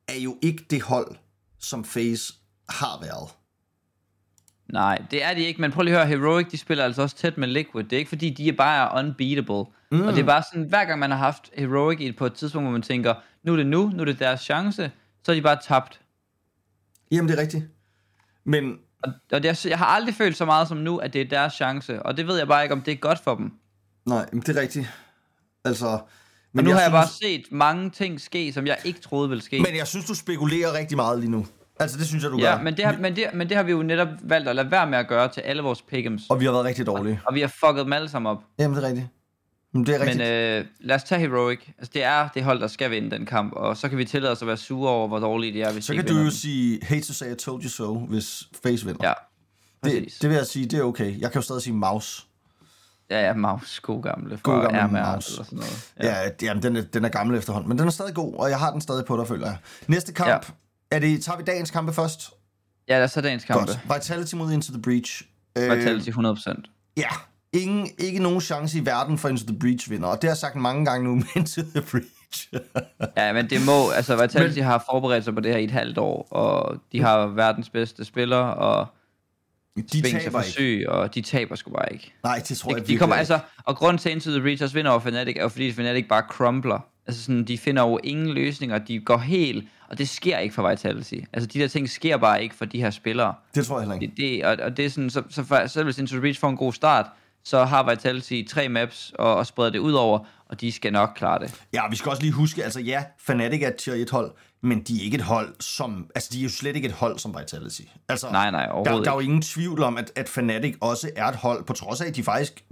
[0.08, 1.16] er jo ikke det hold,
[1.60, 2.34] som FaZe
[2.70, 3.30] har været.
[4.74, 7.16] Nej, det er de ikke, men prøv lige at høre, Heroic, de spiller altså også
[7.16, 7.84] tæt med Liquid.
[7.84, 9.66] Det er ikke fordi, de er bare unbeatable.
[9.92, 10.02] Mm.
[10.08, 12.72] Og det er bare sådan, hver gang man har haft Heroic på et tidspunkt, hvor
[12.72, 14.92] man tænker, nu er det nu, nu er det deres chance,
[15.25, 16.01] så er de bare tabt.
[17.12, 17.63] Jamen, det er rigtigt.
[18.44, 21.22] Men Og, og det er, jeg har aldrig følt så meget som nu, at det
[21.22, 22.03] er deres chance.
[22.03, 23.51] Og det ved jeg bare ikke, om det er godt for dem.
[24.05, 24.94] nej, men det er rigtigt.
[25.66, 25.90] Altså...
[25.90, 26.00] Men
[26.53, 29.42] Men nu jeg har jeg bare set mange ting ske, som jeg ikke troede ville
[29.44, 29.59] ske.
[29.59, 31.46] Men jeg synes, du spekulerer rigtig meget lige nu.
[31.79, 32.64] Altså, det synes jeg, du ja, gør.
[32.64, 34.88] men det, har, men, det, men det har vi jo netop valgt at lade være
[34.88, 36.25] med at gøre til alle vores pick'ems.
[36.29, 37.22] Og vi har været rigtig dårlige.
[37.25, 38.44] Og vi har fucket dem alle sammen op.
[38.59, 39.07] Jamen, det er rigtigt.
[39.75, 40.18] Men det er rigtigt.
[40.18, 40.27] Men
[40.61, 41.59] øh, lad os tage Heroic.
[41.77, 43.53] Altså, det er det hold, der skal vinde den kamp.
[43.53, 45.85] Og så kan vi tillade os at være sure over, hvor dårlige de er, hvis
[45.85, 46.31] så de kan du jo den.
[46.31, 49.07] sige, hate to say I told you so, hvis FaZe vinder.
[49.07, 49.14] Ja,
[49.83, 50.20] det, præcis.
[50.20, 51.20] det vil jeg sige, det er okay.
[51.20, 52.24] Jeg kan jo stadig sige mouse.
[53.09, 53.79] Ja, ja, Maus.
[53.79, 54.40] God gamle.
[54.44, 55.27] God gamle RMR Maus.
[55.31, 55.92] Eller sådan noget.
[56.00, 58.50] Ja, ja jamen, den, er, den er gammel efterhånden, men den er stadig god, og
[58.50, 59.57] jeg har den stadig på dig, føler jeg.
[59.88, 60.38] Næste kamp, Ja.
[60.92, 62.31] er det, tager vi dagens kampe først?
[62.88, 63.66] Ja, lad os tage dagens kampe.
[63.66, 63.79] Godt.
[63.96, 65.24] Vitality mod Into the Breach.
[65.57, 66.94] Øh, Vitality 100%.
[66.98, 67.07] ja,
[67.61, 70.37] ingen, ikke nogen chance i verden for Into the Breach vinder, og det har jeg
[70.37, 72.50] sagt mange gange nu med Into the Breach.
[73.18, 73.89] Ja, men det må...
[73.89, 74.63] Altså, Vitality men...
[74.63, 78.05] har forberedt sig på det her i et halvt år, og de har verdens bedste
[78.05, 78.87] spillere, og
[79.91, 80.51] de er taber for ikke.
[80.51, 82.13] syg, og de taber sgu bare ikke.
[82.24, 83.20] Nej, det tror jeg De, de kommer, ikke.
[83.20, 85.72] altså, og grunden til, at Into the Breach også vinder over Fnatic, er jo fordi
[85.72, 86.79] Fnatic bare crumbler.
[87.07, 90.70] Altså sådan, de finder jo ingen løsninger, de går helt, og det sker ikke for
[90.70, 91.15] Vitality.
[91.33, 93.33] Altså de der ting sker bare ikke for de her spillere.
[93.55, 94.07] Det tror jeg heller ikke.
[94.07, 96.39] Det, det, og, og det er sådan, så, så for, selv hvis Into the Breach
[96.39, 97.05] får en god start,
[97.46, 101.10] så har Vitality tre maps og, og spreder det ud over, og de skal nok
[101.16, 101.62] klare det.
[101.74, 104.31] Ja, vi skal også lige huske, altså ja, Fnatic er et tier 1 hold,
[104.62, 107.20] men de er ikke et hold som, altså de er jo slet ikke et hold
[107.20, 107.81] som Vitality.
[108.10, 111.10] Altså, Nej, nej, der, overhovedet der er jo ingen tvivl om, at, at Fnatic også
[111.16, 112.66] er et hold, på trods af, at de faktisk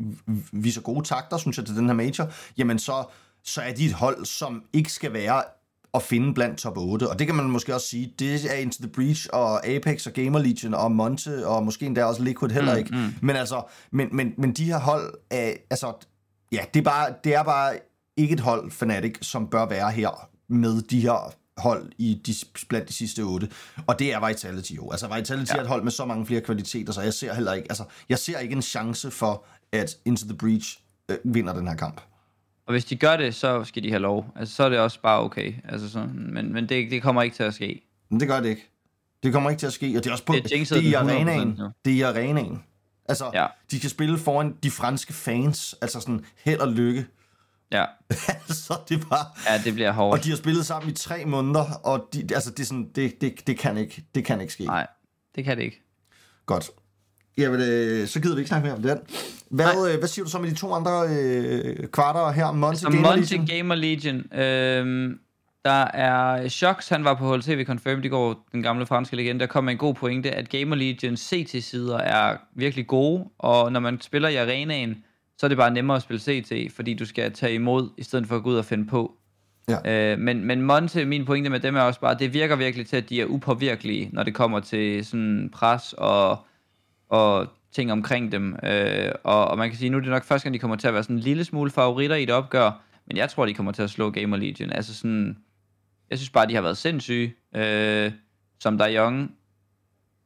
[0.52, 3.04] viser gode takter, synes jeg, til den her major, jamen så,
[3.44, 5.44] så er de et hold, som ikke skal være
[5.94, 7.10] at finde blandt top 8.
[7.10, 10.14] Og det kan man måske også sige, det er Into the Breach og Apex og
[10.14, 12.96] Gamer Legion og Monte og måske endda også Liquid heller ikke.
[12.96, 13.14] Mm, mm.
[13.22, 15.94] Men altså, men, men, men de her hold er, altså,
[16.52, 17.78] ja, det er bare, det er bare
[18.18, 22.34] ikke et hold, Fnatic, som bør være her med de her hold i de,
[22.70, 23.50] blandt de sidste otte.
[23.88, 24.92] Og det er Vitality jo.
[24.92, 25.58] Altså Vitality ja.
[25.58, 28.20] er et hold med så mange flere kvaliteter, så jeg ser heller ikke, altså, jeg
[28.20, 30.80] ser ikke en chance for, at Into the Breach
[31.10, 32.02] øh, vinder den her kamp.
[32.66, 34.26] Og hvis de gør det, så skal de have lov.
[34.36, 35.54] Altså så er det også bare okay.
[35.70, 37.82] Altså sådan, men men det, det kommer ikke til at ske.
[38.10, 38.70] Men det gør det ikke.
[39.24, 40.72] Det kommer ikke til at ske, og det er også på, Det det, er det
[40.72, 41.60] er i den 100% arenaen.
[41.86, 42.64] Det er i arenaen.
[43.06, 43.48] Altså, Ja.
[43.72, 47.06] de skal spille foran de franske fans, altså sådan held og lykke.
[47.72, 47.86] Ja,
[48.48, 49.42] altså, det var...
[49.50, 50.20] ja det bliver hårdt.
[50.20, 53.22] Og de har spillet sammen i tre måneder, og de, altså, det, er sådan, det,
[53.22, 54.66] det, det, kan ikke, det kan ikke ske.
[54.66, 54.88] Nej,
[55.36, 55.82] det kan det ikke.
[56.46, 56.70] Godt.
[57.38, 58.98] Jamen, øh, så gider vi ikke snakke mere om den.
[59.50, 62.52] Hvad, øh, hvad siger du så med de to andre øh, kvarter her?
[62.52, 63.48] Monte Så Gamer Monte Legion?
[63.48, 64.40] Gamer Legion.
[64.40, 65.20] Øhm,
[65.66, 69.46] der er Shox, han var på HLTV Confirmed i går, den gamle franske legende, der
[69.46, 74.02] kom med en god pointe, at Gamer Legion CT-sider er virkelig gode, og når man
[74.02, 75.04] spiller i arenaen,
[75.38, 78.28] så er det bare nemmere at spille CT, fordi du skal tage imod, i stedet
[78.28, 79.14] for at gå ud og finde på.
[79.70, 80.12] Ja.
[80.14, 82.98] Øh, men, men Monte, min pointe med dem er også bare, det virker virkelig til,
[82.98, 86.38] at de er upåvirkelige, når det kommer til sådan pres og,
[87.14, 88.56] og ting omkring dem.
[88.64, 90.88] Øh, og, og man kan sige, nu er det nok første gang, de kommer til
[90.88, 93.72] at være sådan en lille smule favoritter i et opgør, men jeg tror, de kommer
[93.72, 94.72] til at slå Gamer Legion.
[94.72, 95.38] Altså sådan,
[96.10, 97.34] jeg synes bare, de har været sindssyge.
[97.56, 98.12] Øh,
[98.60, 99.32] som der Young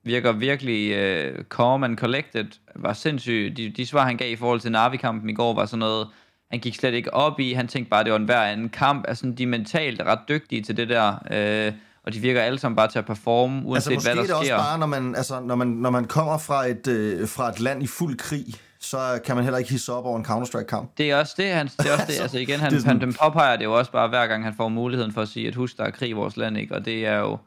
[0.03, 2.45] virker virkelig øh, calm and collected,
[2.75, 3.53] var sindssyg.
[3.57, 6.07] De, de svar, han gav i forhold til Navi-kampen i går, var sådan noget,
[6.51, 9.05] han gik slet ikke op i, han tænkte bare, det var en hver anden kamp.
[9.07, 11.73] Altså, de er mentalt ret dygtige til det der, øh,
[12.07, 14.37] og de virker alle sammen bare til at performe, uanset altså, hvad der måske er
[14.39, 14.55] det sker.
[14.55, 17.59] også bare, når man, altså, når man, når man kommer fra et, øh, fra et
[17.59, 18.45] land i fuld krig,
[18.79, 20.97] så kan man heller ikke hisse op over en Counter-Strike-kamp.
[20.97, 22.19] Det er også det, han, det er også det.
[22.21, 24.53] Altså igen, han, det sådan- han den påpeger det jo også bare hver gang, han
[24.57, 26.75] får muligheden for at sige, at husk, der er krig i vores land, ikke?
[26.75, 27.37] Og det er jo,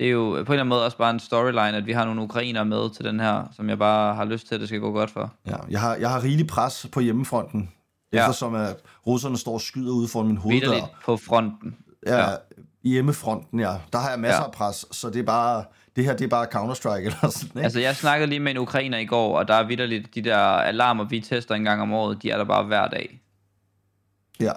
[0.00, 2.04] det er jo på en eller anden måde også bare en storyline, at vi har
[2.04, 4.80] nogle ukrainer med til den her, som jeg bare har lyst til, at det skal
[4.80, 5.32] gå godt for.
[5.46, 7.70] Ja, jeg har, jeg har rigelig pres på hjemmefronten,
[8.12, 8.18] Ja.
[8.20, 10.60] eftersom at russerne står og skyder ude foran min hoveddør.
[10.60, 11.76] Vitterligt på fronten.
[12.06, 12.34] Ja, Ja.
[12.88, 13.74] Hjemmefronten, ja.
[13.92, 14.46] Der har jeg masser Ja.
[14.46, 15.64] af pres, så det er bare,
[15.96, 17.60] det her det er bare Counter-Strike eller sådan, ikke?
[17.64, 20.36] Altså, jeg snakkede lige med en ukrainer i går, og der er vidderligt de der
[20.38, 23.20] alarmer, vi tester en gang om året, de er der bare hver dag.
[24.40, 24.52] Ja.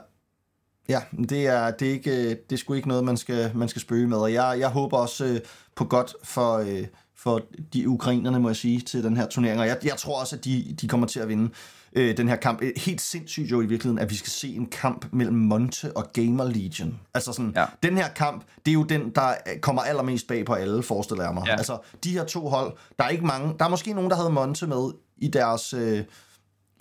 [0.89, 3.81] Ja, det er, det er, ikke, det er sgu ikke noget, man skal, man skal
[3.81, 4.17] spøge med.
[4.17, 5.39] Og jeg, jeg håber også øh,
[5.75, 6.85] på godt for, øh,
[7.17, 7.41] for
[7.73, 9.59] de ukrainerne, må jeg sige, til den her turnering.
[9.61, 11.51] Og jeg, jeg tror også, at de, de kommer til at vinde
[11.93, 12.62] øh, den her kamp.
[12.62, 16.13] Øh, Helt sindssygt jo i virkeligheden, at vi skal se en kamp mellem Monte og
[16.13, 16.99] Gamer Legion.
[17.13, 17.65] Altså sådan, Ja.
[17.84, 21.34] den her kamp, det er jo den, der kommer allermest bag på alle, forestiller jeg
[21.34, 21.43] mig.
[21.47, 21.52] Ja.
[21.56, 24.30] Altså, de her to hold, der er ikke mange, der er måske nogen, der havde
[24.30, 25.73] Monte med i deres...
[25.73, 26.04] Øh,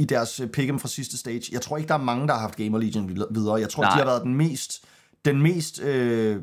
[0.01, 1.42] i deres øh, pick'em fra sidste stage.
[1.53, 3.55] Jeg tror ikke, der er mange, der har haft Gamer Legion vid- videre.
[3.55, 3.92] Jeg tror, Nej.
[3.92, 4.85] de har været den mest,
[5.25, 6.37] den mest øh,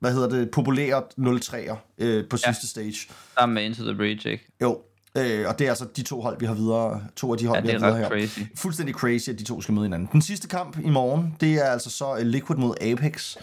[0.00, 2.52] hvad hedder det, populære 0-3'er øh, på Ja.
[2.52, 2.94] sidste stage.
[3.38, 4.48] Sammen med Into the Breach, ikke?
[4.62, 4.80] Jo,
[5.16, 7.02] øh, og det er altså de to hold, vi har videre.
[7.16, 8.08] To af de hold, Ja, vi har er videre her.
[8.08, 8.40] crazy.
[8.56, 10.08] Fuldstændig crazy, at de to skal møde hinanden.
[10.12, 13.36] Den sidste kamp i morgen, det er altså så øh, Liquid mod Apex.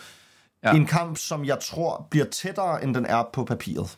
[0.63, 0.71] Ja.
[0.73, 3.97] En kamp, som jeg tror bliver tættere, end den er på papiret.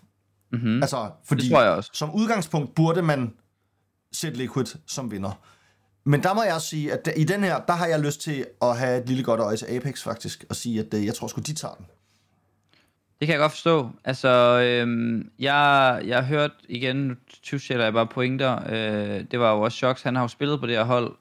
[0.52, 0.82] Mm-hmm.
[0.84, 1.90] Altså, fordi Det tror jeg også.
[1.94, 3.34] som udgangspunkt burde man
[4.14, 5.32] sætte Liquid som vinder.
[6.06, 8.46] Men der må jeg også sige, at i den her, der har jeg lyst til
[8.62, 11.28] at have et lille godt øje til Apex faktisk, og sige, at øh, jeg tror
[11.28, 11.86] sgu, de tager den.
[13.19, 13.89] Det kan jeg godt forstå.
[14.04, 14.30] Altså,
[14.62, 19.62] øhm, jeg, jeg har hørt igen, nu tyvsætter jeg bare pointer, øh, det var jo
[19.62, 21.15] også Shox, han har jo spillet på det her hold,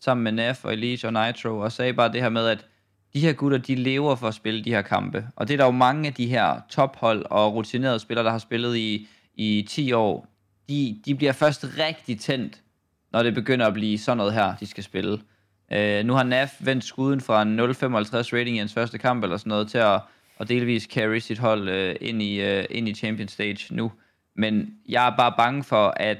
[0.00, 2.66] sammen med Naf og Elise og Nitro, og sagde bare det her med, at
[3.14, 5.26] de her gutter, de lever for at spille de her kampe.
[5.36, 8.38] Og det er der jo mange af de her tophold og rutinerede spillere, der har
[8.38, 10.26] spillet i, i 10 år,
[10.68, 12.60] de, de bliver først rigtig tændt,
[13.12, 15.20] når det begynder at blive sådan noget her, de skal spille.
[15.72, 19.36] Øh, nu har Naf vendt skuden fra en 0,55 rating i hans første kamp eller
[19.36, 20.00] sådan noget til at,
[20.42, 23.92] at delvis carry sit hold øh, ind, i, øh, ind i Champion Stage nu.
[24.36, 26.18] Men jeg er bare bange for, at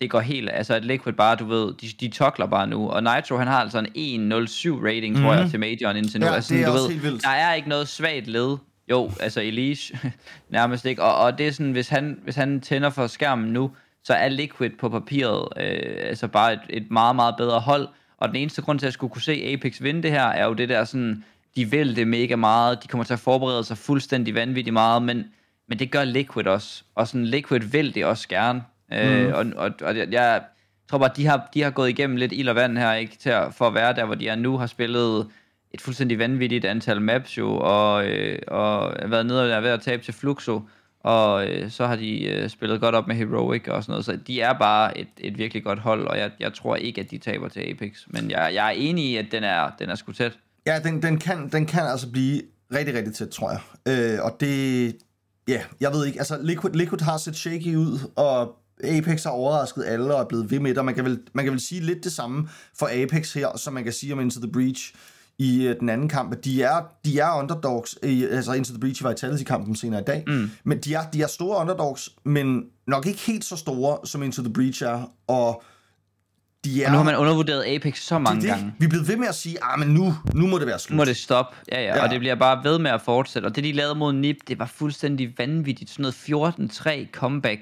[0.00, 3.02] det går helt, altså at Liquid bare, du ved, de, de tokler bare nu, og
[3.02, 5.50] Nitro, han har altså en 1.07 rating, tror jeg, Mhm.
[5.50, 6.26] til majoren indtil nu.
[6.26, 7.22] Ja, altså, det er du ved, helt vildt.
[7.22, 8.56] Der er ikke noget svagt led.
[8.90, 9.98] Jo, altså Elise,
[10.48, 11.02] nærmest ikke.
[11.02, 13.70] Og, og det er sådan, hvis han, hvis han tænder for skærmen nu,
[14.04, 17.88] så er Liquid på papiret øh, altså bare et, et meget, meget bedre hold.
[18.18, 20.44] Og den eneste grund til, at jeg skulle kunne se Apex vinde det her, er
[20.46, 21.24] jo det der sådan,
[21.56, 25.24] de vil det mega meget, de kommer til at forberede sig fuldstændig vanvittigt meget, men,
[25.68, 26.84] men det gør Liquid også.
[26.94, 28.62] Og sådan, Liquid vil det også gerne.
[28.90, 28.96] Mm.
[28.96, 30.42] Øh, og, og, og jeg, jeg
[30.90, 33.30] tror bare, de har, de har gået igennem lidt ild og vand her, ikke, til
[33.30, 35.26] at, for at være der, hvor de er nu, har spillet
[35.70, 39.80] et fuldstændig vanvittigt antal maps jo, og, øh, og været nede og er ved at
[39.80, 40.62] tabe til Fluxo,
[41.00, 44.16] og øh, så har de øh, spillet godt op med Heroic og sådan noget, så
[44.26, 47.18] de er bare et, et virkelig godt hold, og jeg, jeg tror ikke, at de
[47.18, 50.12] taber til Apex, men jeg, jeg er enig i, at den er, den er sgu
[50.12, 50.38] tæt.
[50.66, 52.42] Ja, den, den, kan, den kan altså blive
[52.74, 53.60] rigtig, rigtig tæt, tror jeg.
[53.86, 54.96] Øh, og det...
[55.48, 56.18] Ja, jeg ved ikke.
[56.18, 60.50] Altså, Liquid, Liquid har set shaky ud, og Apex har overrasket alle og er blevet
[60.50, 60.78] ved med det.
[60.78, 63.72] Og man kan, vel, man kan vel sige lidt det samme for Apex her, som
[63.72, 64.94] man kan sige om Into the Breach
[65.38, 66.44] i øh, den anden kamp.
[66.44, 67.98] De er, de er underdogs.
[68.02, 70.24] I, altså, Into the Breach var i Vitality-kampen senere i dag.
[70.26, 70.50] Mm.
[70.64, 74.42] Men de er, de er store underdogs, men nok ikke helt så store, som Into
[74.42, 75.12] the Breach er.
[75.26, 75.62] Og
[76.64, 76.86] de er...
[76.86, 78.50] Og nu har man undervurderet Apex så mange det, det.
[78.50, 78.74] gange.
[78.78, 80.90] Vi er blevet ved med at sige, ah, men nu, nu må det være slut.
[80.90, 81.56] Nu må det stoppe.
[81.72, 82.02] Ja, ja, Ja.
[82.02, 83.46] og det bliver bare ved med at fortsætte.
[83.46, 85.90] Og det, de lavede mod NIP, det var fuldstændig vanvittigt.
[85.90, 86.68] Sådan noget
[87.06, 87.60] 14-3 comeback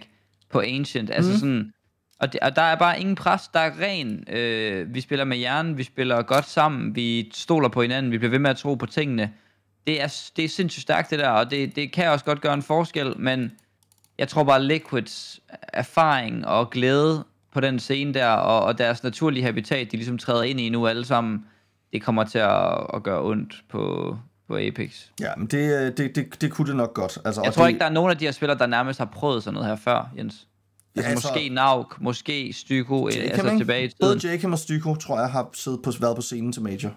[0.50, 1.10] på Ancient.
[1.10, 1.38] Altså Mhm.
[1.40, 1.72] sådan...
[2.20, 4.24] Og, det, og der er bare ingen pres, der er ren.
[4.32, 8.30] Øh, vi spiller med hjernen, vi spiller godt sammen, vi stoler på hinanden, vi bliver
[8.30, 9.30] ved med at tro på tingene.
[9.86, 12.54] Det er, det er sindssygt stærkt det der, og det, det kan også godt gøre
[12.54, 13.52] en forskel, men
[14.18, 15.40] jeg tror bare Liquids
[15.72, 20.42] erfaring og glæde på den scene der, og, og deres naturlige habitat, de ligesom træder
[20.42, 21.44] ind i nu alle sammen,
[21.92, 24.16] det kommer til at, at gøre ondt på,
[24.48, 25.06] på Apex.
[25.20, 27.18] Ja, men det, øh, det, det, det kunne det nok godt.
[27.24, 29.06] Altså, Jeg tror det, ikke, der er nogen af de her spillere, der nærmest har
[29.06, 30.34] prøvet sådan noget her før, Jens.
[30.34, 30.44] Altså,
[30.96, 33.96] Ja, altså altså- måske Nauk, måske Styko, altså tilbage i tiden.
[34.00, 36.90] Både Jakem og Styko, tror jeg, har siddet på, været på scenen til Major.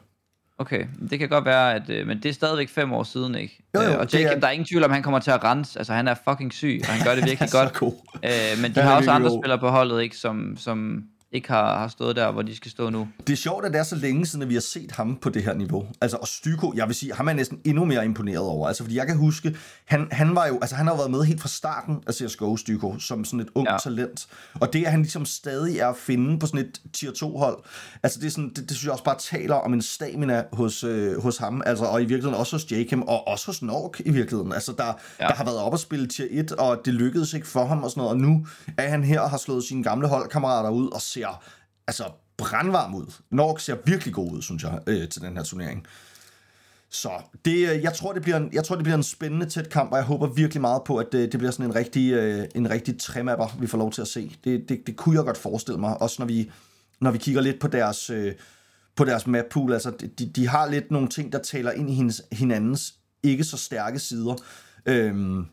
[0.61, 3.59] Okay, det kan godt være, at, øh, men det er stadigvæk fem år siden, ikke?
[3.75, 5.43] Jo, jo, Øh, og Jacob, er- der er ingen tvivl om, han kommer til at
[5.43, 5.79] rense.
[5.79, 7.73] Altså, han er fucking syg, og han gør det virkelig godt.
[7.73, 7.93] god.
[8.23, 9.41] Øh, men de er har også virkelig andre god.
[9.43, 12.89] spillere på holdet, ikke, som, som ikke har, har stået der, hvor de skal stå
[12.89, 13.07] nu.
[13.27, 15.29] Det er sjovt, at det er så længe siden, at vi har set ham på
[15.29, 15.87] det her niveau.
[16.01, 18.67] Altså, og Styko, jeg vil sige, ham er næsten endnu mere imponeret over.
[18.67, 21.41] Altså, fordi jeg kan huske, han, han var jo, altså han har været med helt
[21.41, 23.77] fra starten af CSGO Styko, som sådan et ung ja.
[23.77, 24.27] Talent.
[24.53, 27.57] Og det, at han ligesom stadig er at finde på sådan et tier 2 hold,
[28.03, 30.83] altså det, er sådan, det, det synes jeg også bare taler om en stamina hos,
[30.83, 34.11] øh, hos ham, altså, og i virkeligheden også hos Jakem, og også hos Nork i
[34.11, 34.53] virkeligheden.
[34.53, 34.93] Altså, der.
[35.19, 35.27] Ja.
[35.27, 37.89] der har været op at spille tier 1, og det lykkedes ikke for ham og
[37.89, 41.01] sådan noget, og nu er han her og har slået sine gamle holdkammerater ud og
[41.01, 41.20] ser
[41.87, 42.03] altså
[42.37, 43.13] brandvarm ud.
[43.31, 45.87] Nork ser virkelig god ud, synes jeg, øh, til den her turnering.
[46.89, 47.09] Så
[47.45, 49.91] det, øh, jeg, tror, det bliver en, jeg tror, det bliver en spændende tæt kamp,
[49.91, 52.69] og jeg håber virkelig meget på, at det, det bliver sådan en rigtig, øh, en
[52.69, 54.35] rigtig tremapper, vi får lov til at se.
[54.43, 56.51] Det, det, det kunne jeg godt forestille mig, også når vi,
[57.01, 58.33] når vi kigger lidt på deres, øh,
[58.95, 59.73] på deres map pool.
[59.73, 63.99] Altså, de, de har lidt nogle ting, der taler ind i hinandens ikke så stærke
[63.99, 64.35] sider.
[64.85, 65.45] Øhm,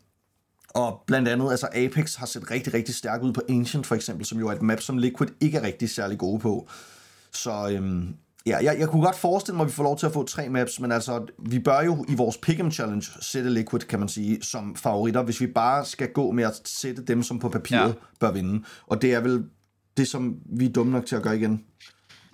[0.75, 4.27] og blandt andet, altså Apex har set rigtig, rigtig stærk ud på Ancient for eksempel,
[4.27, 6.69] som jo er et map, som Liquid ikke er rigtig særlig gode på.
[7.33, 8.15] Så øhm,
[8.47, 10.49] ja, jeg, jeg kunne godt forestille mig, at vi får lov til at få tre
[10.49, 14.43] maps, men altså, vi bør jo i vores Pick'em Challenge sætte Liquid, kan man sige,
[14.43, 17.87] som favoritter, hvis vi bare skal gå med at sætte dem, som på papiret ja.
[17.87, 17.93] Ja.
[18.21, 18.65] bør vinde.
[18.87, 19.45] Og det er vel
[19.97, 21.65] det, som vi er dumme nok til at gøre igen.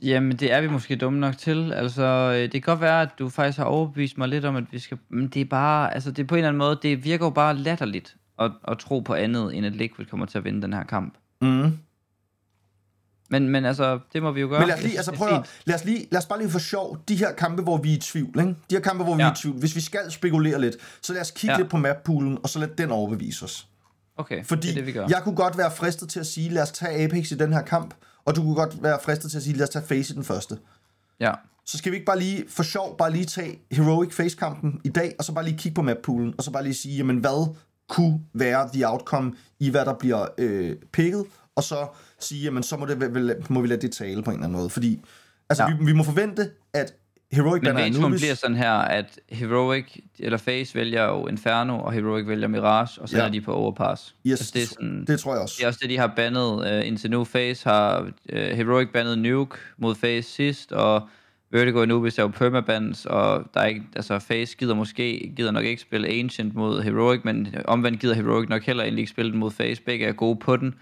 [0.03, 1.73] Jamen, det er vi måske dumme nok til.
[1.73, 4.65] Altså, øh, det kan godt være, at du faktisk har overbevist mig lidt om, at
[4.71, 4.99] vi skal...
[5.09, 5.95] Men det er bare...
[5.95, 6.79] Altså, det er på en eller anden måde...
[6.83, 10.39] Det virker jo bare latterligt at, at tro på andet, end at Liquid kommer til
[10.39, 11.15] at vinde den her kamp.
[11.43, 11.79] Mm.
[13.31, 14.59] Men, men altså, det må vi jo gøre.
[14.61, 16.59] Men lad os, lige, altså prøv at, lad, os lige, lad os bare lige for
[16.59, 18.43] sjov, de her kampe, hvor vi er i tvivl, ikke?
[18.71, 19.29] de her kampe, hvor vi Ja.
[19.29, 21.53] er i tvivl, hvis vi skal spekulere lidt, så lad os kigge.
[21.53, 21.59] Ja.
[21.59, 23.69] lidt på mappoolen, og så lad den overbevise os.
[24.17, 25.07] Okay, Fordi det er det, vi gør.
[25.09, 27.63] jeg kunne godt være fristet til at sige, lad os tage Apex i den her
[27.63, 27.95] kamp,
[28.25, 30.25] og du kunne godt være fristet til at sige, lad os tage Face i den
[30.25, 30.59] første.
[31.21, 31.33] Ja.
[31.67, 35.15] Så skal vi ikke bare lige, for sjov, bare lige tage Heroic Face-kampen i dag,
[35.19, 37.55] og så bare lige kigge på mappoolen, og så bare lige sige, jamen hvad
[37.89, 41.25] kunne være the outcome i, hvad der bliver øh, picket,
[41.57, 41.87] og så
[42.21, 44.71] sige, jamen så må, det, må vi lade det tale på en eller anden måde.
[44.71, 45.01] Fordi
[45.49, 45.77] altså, ja.
[45.77, 46.95] Vi, vi må forvente, at
[47.33, 48.21] Heroic Men er introen Anubis.
[48.21, 53.09] bliver sådan her, at Heroic, eller Face vælger jo Inferno, og Heroic vælger Mirage, og
[53.09, 53.25] så ja.
[53.25, 54.15] er de på Overpass.
[54.27, 55.55] Yes, Altså, det, er sådan, det tror jeg også.
[55.59, 57.25] det er også det, de har bandet uh, indtil nu.
[57.25, 61.09] Face har uh, Heroic bandet Nuke mod Face sidst, og
[61.55, 65.51] Vertigo og Anubis er jo permabands, og der er ikke, altså Face gider måske, gider
[65.51, 69.31] nok ikke spille Ancient mod Heroic, men omvendt gider Heroic nok heller egentlig ikke spille
[69.31, 69.83] den mod Face.
[69.83, 70.75] Begge er gode på den.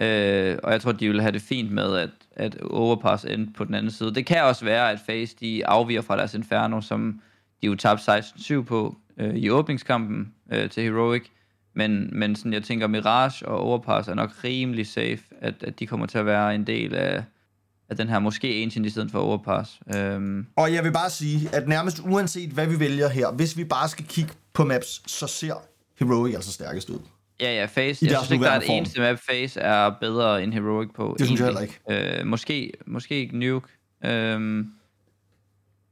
[0.00, 3.64] Øh, og jeg tror, de vil have det fint med, at, at Overpass endte på
[3.64, 4.14] den anden side.
[4.14, 7.20] Det kan også være, at Face de afviger fra deres Inferno, som
[7.62, 11.22] de jo tabte 16-7 på øh, i åbningskampen øh, til Heroic.
[11.74, 15.86] Men, men sådan, jeg tænker, Mirage og Overpass er nok rimelig safe, at, at de
[15.86, 17.24] kommer til at være en del af,
[17.90, 19.80] af den her måske Ancient i stedet for Overpass.
[19.96, 23.64] Øhm, Og jeg vil bare sige, at nærmest uanset hvad vi vælger her, hvis vi
[23.64, 25.54] bare skal kigge på maps, så ser
[25.98, 26.98] Heroic altså stærkest ud.
[27.40, 27.80] Ja, ja, Face.
[27.82, 28.76] Jeg synes ikke, der er et form.
[28.76, 31.16] eneste map, Face er bedre end Heroic på.
[31.18, 32.20] Det synes jeg egentlig.
[32.20, 33.68] Øh, måske, måske ikke Nuke.
[34.04, 34.66] Øhm,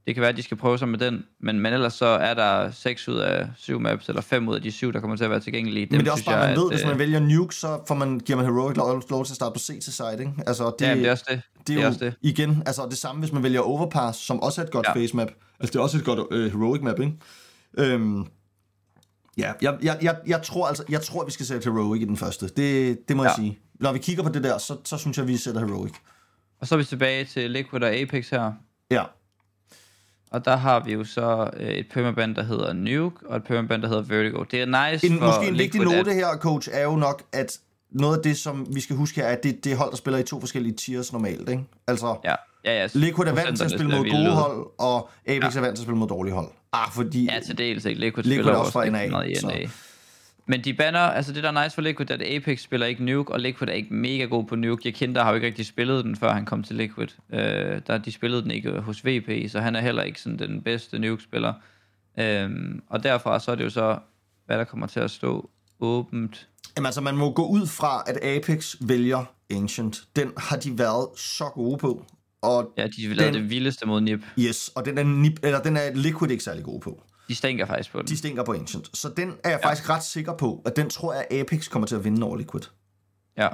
[0.06, 1.24] det kan være, at de skal prøve sig med den.
[1.40, 4.62] Men, men ellers så er der 6 ud af 7 maps, eller 5 ud af
[4.62, 5.86] de 7, der kommer til at være tilgængelige.
[5.86, 7.54] Dem Men det er også bare, jeg, man ved, at, hvis man øh, vælger Nuke,
[7.54, 10.16] så får man, giver man Heroic lov, lov til at starte på C til side,
[10.20, 10.32] ikke?
[10.46, 11.40] Altså, det, Ja, det er også det.
[11.66, 12.14] Det er, det er jo det.
[12.22, 15.00] igen, altså det samme, hvis man vælger Overpass, som også er et godt ja.
[15.00, 15.28] Face map.
[15.60, 17.12] Altså det er også et godt øh, Heroic map, ikke?
[17.78, 18.26] Øhm,
[19.38, 22.16] ja, jeg, jeg, jeg, jeg, tror altså, jeg tror, vi skal sætte Heroic i den
[22.16, 22.48] første.
[22.48, 23.28] Det, det må ja.
[23.28, 23.58] jeg sige.
[23.80, 25.92] Når vi kigger på det der, så, så synes jeg, vi sætter Heroic.
[26.60, 28.52] Og så er vi tilbage til Liquid og Apex her.
[28.90, 29.04] Ja.
[30.30, 33.82] Og der har vi jo så øh, et permaband, der hedder Nuke, og et permaband,
[33.82, 34.42] der hedder Vertigo.
[34.42, 37.22] Det er nice En, for måske en vigtig note at, her, coach, er jo nok,
[37.32, 37.58] at
[38.00, 39.96] noget af det, som vi skal huske her, er, at det, det er hold, der
[39.96, 41.64] spiller i to forskellige tiers normalt, ikke?
[41.86, 42.88] Altså, Ja, ja, ja.
[42.94, 45.60] Liquid er vant til at spille mod gode hold, og Apex ja.
[45.60, 46.48] er vant til at spille mod dårlige hold.
[46.72, 47.24] Ah, fordi...
[47.24, 48.00] Ja, til dels ikke.
[48.00, 49.68] Liquid, Liquid spiller er også fra NA, meget så- NA.
[50.48, 53.04] Men de banner, altså det der er nice for Liquid, er, at Apex spiller ikke
[53.04, 54.82] Nuke, og Liquid er ikke mega god på Nuke.
[54.84, 57.08] Jeg kender har jo ikke rigtig spillet den, før han kom til Liquid.
[57.32, 60.62] Øh, der, de spillede den ikke hos VP, så han er heller ikke sådan den
[60.62, 61.52] bedste Nuke-spiller.
[62.18, 63.98] Øhm, og derfra så er det jo så,
[64.46, 66.48] hvad der kommer til at stå åbent.
[66.76, 70.02] Jamen altså, man må gå ud fra, at Apex vælger Ancient.
[70.16, 72.04] Den har de været så gode på.
[72.42, 74.20] Og Ja, de lavede Den- det vildeste mod Nip.
[74.38, 77.02] yes, og den er, nip, eller den er Liquid ikke særlig gode på.
[77.28, 78.06] De stænker faktisk på den.
[78.06, 78.90] De stinker på Ancient.
[78.96, 79.68] Så den er jeg ja.
[79.68, 82.62] faktisk ret sikker på, at den tror jeg, Apex kommer til at vinde over Liquid.
[83.38, 83.48] Ja,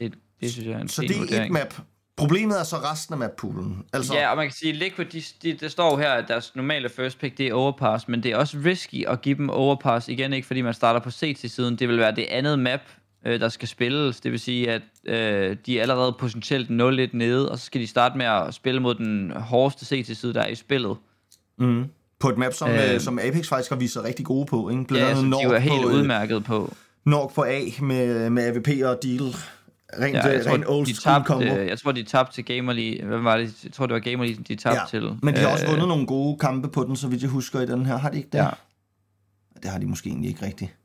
[0.00, 1.74] det, det synes jeg er en Så det er et map.
[2.16, 3.84] Problemet er så resten af mappoolen.
[3.92, 6.52] Altså, Ja, og man kan sige, Liquid, de, de, der står jo her, at deres
[6.56, 10.08] normale first pick, det er overpass, men det er også risky at give dem overpass,
[10.08, 12.80] igen ikke fordi man starter på CT-siden, det vil være det andet map,
[13.26, 14.20] øh, der skal spilles.
[14.20, 16.72] Det vil sige, at øh, de er allerede potentielt 0-1
[17.12, 20.48] nede, og så skal de starte med at spille mod den hårdeste CT-side, der er
[20.48, 20.96] i spillet.
[21.58, 21.84] Mm.
[22.20, 23.00] På et map, som, øh, Øh.
[23.00, 24.70] som Apex faktisk har vist sig rigtig gode på.
[24.70, 24.84] Ikke?
[24.84, 26.74] Blandt Ja, andet som de er helt på, øh, udmærket på.
[27.04, 29.34] Norg på A med, med AVP og Deal.
[29.92, 31.44] Rent, Ja, jeg, ja, rent tror, old de tabte, combo.
[31.44, 33.06] øh, jeg tror, de tabte til Gamer League.
[33.08, 33.64] Hvad var det?
[33.64, 35.18] Jeg tror, det var Gamer League, de tabte til.
[35.22, 37.60] Men de har også Øh, vundet nogle gode kampe på den, så vidt jeg husker
[37.60, 37.96] i den her.
[37.96, 38.38] Har de ikke det?
[38.38, 38.50] Ja.
[39.62, 40.76] Det har de måske egentlig ikke rigtigt.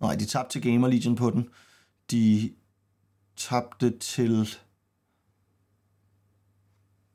[0.00, 1.48] Nej, de tabte til Gamer Legion på den.
[2.10, 2.50] De
[3.36, 4.48] tabte til...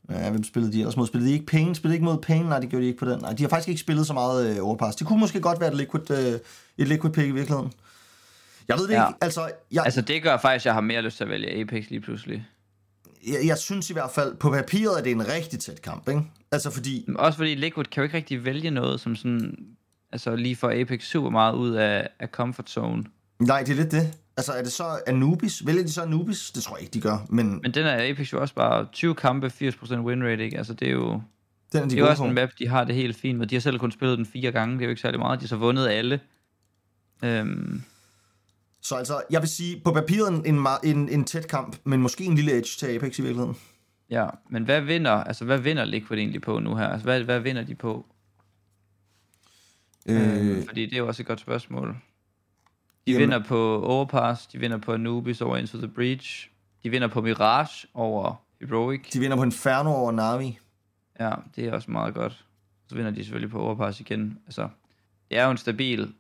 [0.10, 1.08] Ja, hvem spillede de ellers mod?
[1.08, 1.76] Spillede de ikke Pain?
[1.76, 2.46] Spillede de ikke mod Pain?
[2.46, 3.20] Nej, det gjorde de ikke på den.
[3.22, 4.96] Nej, de har faktisk ikke spillet så meget øh, overpass.
[4.96, 6.40] Det kunne måske godt være et liquid, øh,
[6.78, 7.72] et liquid pick i virkeligheden.
[8.68, 9.08] Jeg ved det Ja.
[9.08, 9.18] ikke.
[9.22, 11.90] Altså, jeg, Altså, det gør faktisk, at jeg har mere lyst til at vælge Apex
[11.90, 12.46] lige pludselig.
[13.28, 16.22] jeg, jeg synes i hvert fald, på papiret er det en rigtig tæt kamp, ikke?
[16.52, 19.58] Altså fordi, Men Også fordi Liquid kan jo ikke rigtig vælge noget, som sådan...
[20.14, 23.04] Altså, lige får Apex super meget ud af, af comfort zone.
[23.40, 24.14] nej, det er lidt det.
[24.38, 25.66] Altså er det så Anubis?
[25.66, 26.52] Vælger de så Anubis?
[26.52, 29.16] Det tror jeg ikke, de gør, men, Men den er Apex jo også bare 20
[29.16, 30.58] kampe, 80% win rate, ikke?
[30.58, 31.22] Altså, det er jo...
[31.72, 32.28] den er de Det er jo også på.
[32.30, 33.48] en map, de har det helt fint med.
[33.48, 35.40] De har selv kun spillet den fire gange, det er jo ikke særlig meget.
[35.40, 36.20] De har så vundet alle.
[37.24, 37.82] Øhm,
[38.82, 42.24] Så altså, jeg vil sige, på papiret en, en, en, en tæt kamp, men måske
[42.24, 43.58] en lille edge til Apex i virkeligheden.
[44.10, 46.88] ja, men hvad vinder, altså hvad vinder Liquid egentlig på nu her?
[46.88, 48.06] Altså hvad, hvad vinder de på?
[50.06, 51.88] Øh, Øh, fordi det er jo også et godt spørgsmål.
[51.88, 56.50] De Jamen- vinder på Overpass, de vinder på Anubis over Into the Breach,
[56.84, 59.12] de vinder på Mirage over Heroic.
[59.14, 60.58] de vinder på Inferno over Navi.
[61.20, 62.46] Ja, det er også meget godt.
[62.88, 64.40] Så vinder de selvfølgelig på Overpass igen.
[64.46, 64.70] Altså,
[65.30, 66.14] det er jo en stabil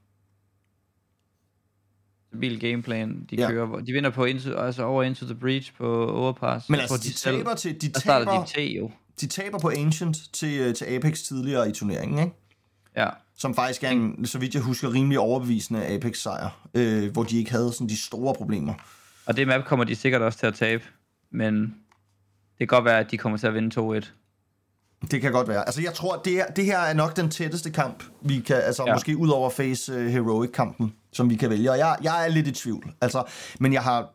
[2.33, 3.49] stabil gameplan, de Ja.
[3.49, 3.79] kører.
[3.79, 6.69] De vinder på into, altså over Into the Breach på Overpass.
[6.69, 8.91] Men altså, de selv- taber, til, de, taber, de T jo.
[9.21, 12.35] de taber på Ancient til, øh, til Apex tidligere i turneringen, ikke?
[12.97, 13.07] Ja.
[13.37, 17.51] Som faktisk er en, så vidt jeg husker, rimelig overbevisende Apex-sejr, øh, hvor de ikke
[17.51, 18.73] havde sådan de store problemer.
[19.25, 20.83] Og det map kommer de sikkert også til at tabe.
[21.31, 24.13] Men det kan godt være, at de kommer til at vinde 2-1.
[25.11, 25.65] Det kan godt være.
[25.65, 28.83] Altså, jeg tror, det her, det her er nok den tætteste kamp, vi kan, altså
[28.87, 28.93] ja.
[28.93, 31.71] Måske ud over Face uh, Heroic-kampen, som vi kan vælge.
[31.71, 32.93] Og jeg, jeg er lidt i tvivl.
[33.01, 33.23] Altså,
[33.59, 34.13] men jeg har,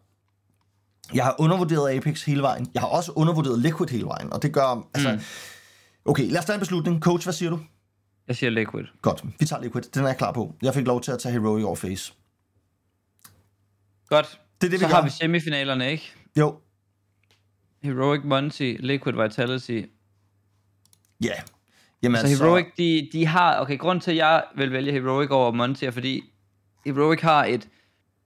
[1.15, 2.71] jeg har undervurderet Apex hele vejen.
[2.75, 5.13] Jeg har også undervurderet Liquid hele vejen, og det gør, altså...
[5.13, 5.21] Mm.
[6.05, 7.03] Okay, lad os tage en beslutning.
[7.03, 7.61] Coach, hvad siger du?
[8.29, 8.85] Jeg siger Liquid.
[9.03, 9.83] Godt, vi tager Liquid.
[9.83, 10.55] Den er jeg klar på.
[10.63, 12.13] Jeg fik lov til at tage Heroic over Face.
[14.09, 14.41] Godt.
[14.61, 15.05] Det er det, Så vi har gør.
[15.05, 16.13] vi semifinalerne, ikke?
[16.39, 16.59] Jo,
[17.83, 19.83] Heroic Monty, Liquid Vitality.
[21.23, 21.33] ja.
[22.03, 23.61] Jamen, Altså Heroic, de, de har...
[23.61, 26.23] Okay, grund til, at jeg vil vælge Heroic over Monty, er fordi
[26.87, 27.69] Heroic har et...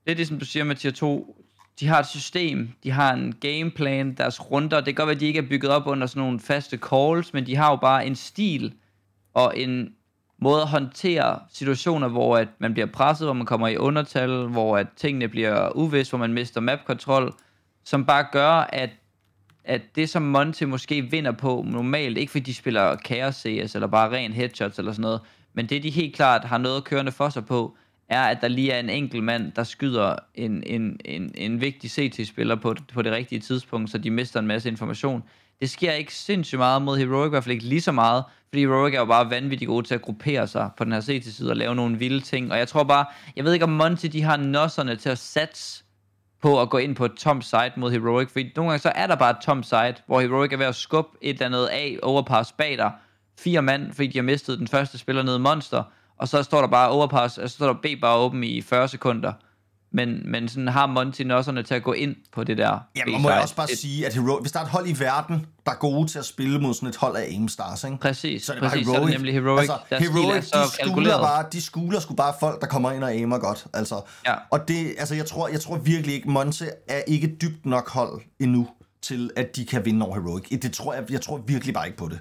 [0.07, 1.41] Lidt ligesom du siger med tier 2,
[1.79, 5.19] de har et system, de har en gameplan, deres runder, det kan godt være, at
[5.19, 8.05] de ikke er bygget op under sådan nogle faste calls, men de har jo bare
[8.05, 8.73] en stil
[9.33, 9.93] og en
[10.37, 14.77] måde at håndtere situationer, hvor at man bliver presset, hvor man kommer i undertal, hvor
[14.77, 17.33] at tingene bliver uvist, hvor man mister mapkontrol,
[17.83, 18.89] som bare gør, at
[19.63, 23.87] at det som Monte måske vinder på normalt, ikke fordi de spiller Chaos CS eller
[23.87, 25.21] bare ren headshots eller sådan noget,
[25.53, 27.77] men det de helt klart har noget kørende for sig på,
[28.11, 31.91] er at der lige er en enkelt mand, der skyder en, en, en, en vigtig
[31.91, 35.23] CT-spiller på, på det rigtige tidspunkt, så de mister en masse information.
[35.61, 38.61] Det sker ikke sindssygt meget mod Heroic, i hvert fald ikke lige så meget, fordi
[38.61, 41.57] Heroic er jo bare vanvittigt gode til at gruppere sig på den her CT-side og
[41.57, 44.37] lave nogle vilde ting, og jeg tror bare, jeg ved ikke om Monty de har
[44.37, 45.83] nosserne til at satse
[46.41, 49.07] på at gå ind på et tomt site mod Heroic, fordi nogle gange så er
[49.07, 51.99] der bare et tomt site, hvor Heroic er ved at skubbe et eller andet af
[52.03, 52.91] overpass bag dig,
[53.39, 55.83] fire mand, fordi de har mistet den første spiller nede i Monster,
[56.21, 58.87] og så står der bare overpass, og så står der B bare åben i 40
[58.87, 59.33] sekunder.
[59.93, 63.11] Men, men sådan har Monty nosserne til at gå ind på det der Ja, B-site.
[63.11, 64.99] man må jeg også bare Det- sige, at Hero, hvis der er et hold i
[64.99, 67.97] verden, der er gode til at spille mod sådan et hold af aimstars, ikke?
[67.97, 69.11] Præcis, så er det præcis, bare så er Heroic.
[69.11, 69.59] det nemlig Heroic.
[69.59, 72.91] Altså, stil Heroic, er så de skuler bare, de skuler sgu bare folk, der kommer
[72.91, 73.65] ind og aimer godt.
[73.73, 74.01] Altså.
[74.27, 74.33] Ja.
[74.49, 78.21] Og det, altså, jeg tror, jeg tror virkelig ikke, Monte er ikke dybt nok hold
[78.39, 78.67] endnu,
[79.01, 80.61] til at de kan vinde over Heroic.
[80.61, 82.19] Det tror jeg, jeg tror virkelig bare ikke på det.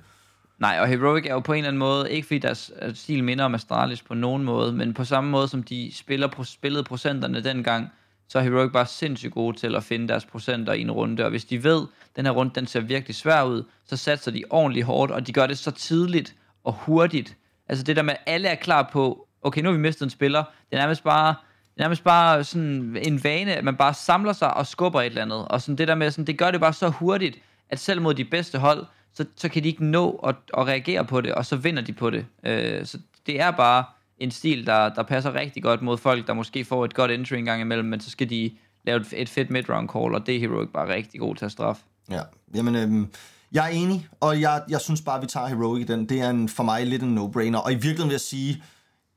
[0.60, 3.44] Nej, og Heroic er jo på en eller anden måde, ikke fordi deres stil minder
[3.44, 7.44] om Astralis på nogen måde, men på samme måde som de spiller, på, spillede procenterne
[7.44, 7.88] dengang,
[8.28, 11.30] så er Heroic bare sindssygt gode til at finde deres procenter i en runde, og
[11.30, 14.44] hvis de ved, at den her runde den ser virkelig svær ud, så satser de
[14.50, 17.36] ordentligt hårdt, og de gør det så tidligt og hurtigt.
[17.68, 20.10] Altså det der med, at alle er klar på, okay, nu har vi mistet en
[20.10, 21.28] spiller, det er nærmest bare,
[21.74, 25.06] det er nærmest bare sådan en vane, at man bare samler sig og skubber et
[25.06, 27.38] eller andet, og sådan det der med, sådan, det gør det bare så hurtigt,
[27.70, 31.04] at selv mod de bedste hold, så, så kan de ikke nå at, at reagere
[31.04, 32.26] på det, og så vinder de på det.
[32.44, 33.84] Øh, så det er bare
[34.18, 37.34] en stil, der, der passer rigtig godt mod folk, der måske får et godt entry
[37.34, 38.50] en gang imellem, men så skal de
[38.84, 41.52] lave et, et fedt mid-round call, og det er Heroic bare rigtig god til at
[41.52, 41.82] straffe.
[42.10, 42.20] Ja,
[42.54, 43.08] jamen, øhm,
[43.52, 46.08] jeg er enig, og jeg, jeg synes bare, at vi tager Heroic i den.
[46.08, 47.58] Det er en, for mig lidt en no-brainer.
[47.58, 48.62] Og i virkeligheden vil jeg sige,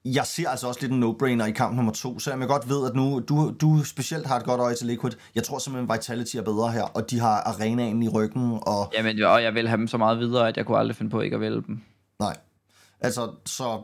[0.05, 2.87] jeg ser altså også lidt en no-brainer i kamp nummer to, selvom jeg godt ved,
[2.87, 5.11] at nu du, du specielt har et godt øje til Liquid.
[5.35, 9.23] Jeg tror simpelthen, Vitality er bedre her, og de har arenaen i ryggen, og Jamen,
[9.23, 11.33] og jeg vil have dem så meget videre, at jeg kunne aldrig finde på ikke
[11.33, 11.81] at vælge dem.
[12.19, 12.37] nej.
[12.99, 13.81] Altså, så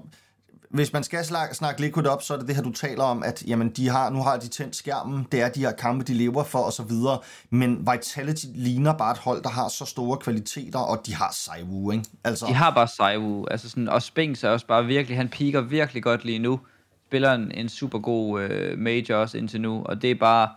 [0.70, 3.24] hvis man skal snakke, snakke Liquid op, så er det det her, du taler om,
[3.24, 6.14] at jamen, de har, nu har de tændt skærmen, det er de her kampe, de
[6.14, 7.20] lever for, og så videre.
[7.50, 11.92] Men Vitality ligner bare et hold, der har så store kvaliteter, og de har Saiwu,
[11.92, 12.06] ikke?
[12.24, 15.62] Altså, De har bare Saiwu, altså sådan, og Spinks er også bare virkelig, han piker
[15.62, 16.60] virkelig godt lige nu.
[17.08, 20.50] Spiller en, en super god øh, major også indtil nu, og det er bare,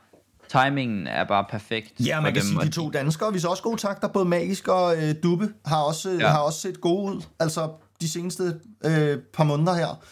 [0.53, 1.93] timingen er bare perfekt.
[2.07, 4.09] Ja, man kan sige, de to danskere viser også gode takter.
[4.09, 6.11] Både Magisk og øh, Dubbe har også.
[6.21, 6.27] Ja.
[6.27, 7.23] har også set gode ud.
[7.41, 7.69] Altså
[8.03, 10.05] de seneste øh, par måneder her.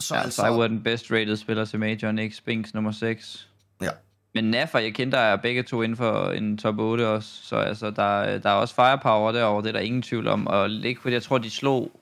[0.00, 2.36] Så Ja, altså, Saiwu er den best rated spiller til majoren, ikke?
[2.36, 3.48] Spinks nummer 6.
[3.82, 3.90] ja.
[4.34, 7.90] Men Naf og Jakinda er begge to inden for en top 8 også, så altså,
[7.90, 10.46] der, der er også firepower derovre, det er der ingen tvivl om.
[10.46, 12.00] Og Liquid, jeg tror, de slog,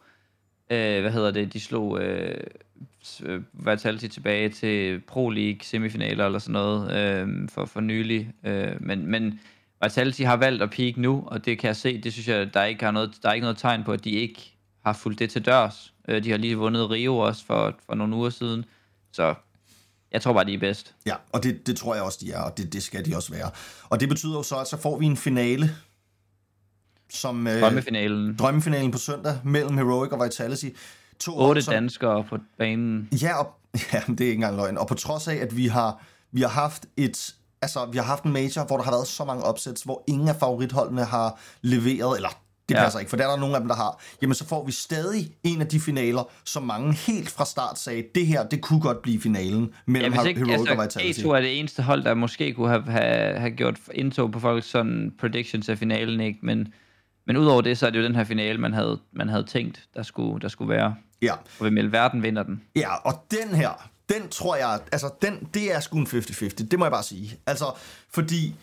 [0.70, 2.41] øh, hvad hedder det, de slog øh,
[3.22, 8.32] øh, Vitality tilbage til Pro League semifinaler eller sådan noget øh, for, for nylig.
[8.45, 9.41] Øh, men, men
[9.82, 12.64] Vitality har valgt at peak nu, og det kan jeg se, det synes jeg, der
[12.64, 14.54] ikke har noget, der er ikke noget tegn på, at de ikke
[14.85, 15.93] har fulgt det til dørs.
[16.09, 18.64] Øh, de har lige vundet Rio også for, for nogle uger siden,
[19.12, 19.35] så
[20.12, 20.95] jeg tror bare, de er bedst.
[21.07, 23.32] Ja, og det, det tror jeg også, de er, og det, det skal de også
[23.32, 23.51] være.
[23.89, 25.76] Og det betyder jo så, at så får vi en finale,
[27.11, 28.37] som øh, Drømmefinalen.
[28.37, 30.68] drømmefinalen på søndag mellem Heroic og Vitality.
[31.20, 33.09] To Otte som- danskere på banen.
[33.22, 33.55] Ja, og,
[33.93, 34.78] ja, det er ikke engang løgn.
[34.78, 38.24] Og på trods af, at vi har, vi har haft et altså, vi har haft
[38.24, 42.16] en major, hvor der har været så mange opsæts, hvor ingen af favoritholdene har leveret,
[42.16, 42.28] eller
[42.69, 42.83] det Ja.
[42.83, 44.03] passer ikke, for der er der nogle af dem, der har.
[44.23, 48.05] Jamen, så får vi stadig en af de finaler, som mange helt fra start sagde,
[48.15, 51.21] det her, det kunne godt blive finalen Ja, mellem ja, ikke, Heroic og altså, Vitality.
[51.21, 54.67] G2 er det eneste hold, der måske kunne have, have, have gjort indtog på folks
[54.67, 56.39] sådan predictions af finalen, ikke?
[56.43, 56.73] Men,
[57.27, 59.83] men udover det, så er det jo den her finale, man havde, man havde tænkt,
[59.95, 60.95] der skulle, der skulle være.
[61.23, 61.33] Ja.
[61.33, 62.62] Og hvem i alverden vinder den?
[62.77, 66.79] Ja, og den her, den tror jeg, altså den, det er sgu en 50-50, det
[66.79, 67.37] må jeg bare sige.
[67.47, 67.65] Altså,
[68.15, 68.55] fordi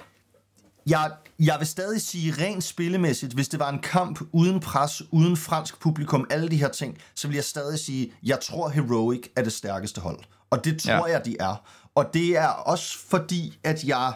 [0.86, 5.38] jeg, jeg vil stadig sige rent spillemæssigt, hvis det var en kamp uden pres, uden
[5.38, 9.44] fransk publikum, alle de her ting, så vil jeg stadig sige, jeg tror Heroic er
[9.44, 10.20] det stærkeste hold.
[10.50, 11.14] Og det tror ja.
[11.14, 11.56] jeg, de er.
[11.96, 14.14] Og det er også fordi, at jeg,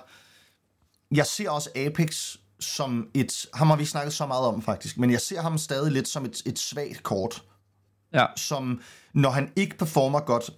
[1.12, 5.12] jeg ser også Apex som et, ham har vi snakket så meget om faktisk, men
[5.12, 7.44] jeg ser ham stadig lidt som et, et svagt kort
[8.16, 8.82] Ja, som
[9.14, 10.50] når han ikke performer godt,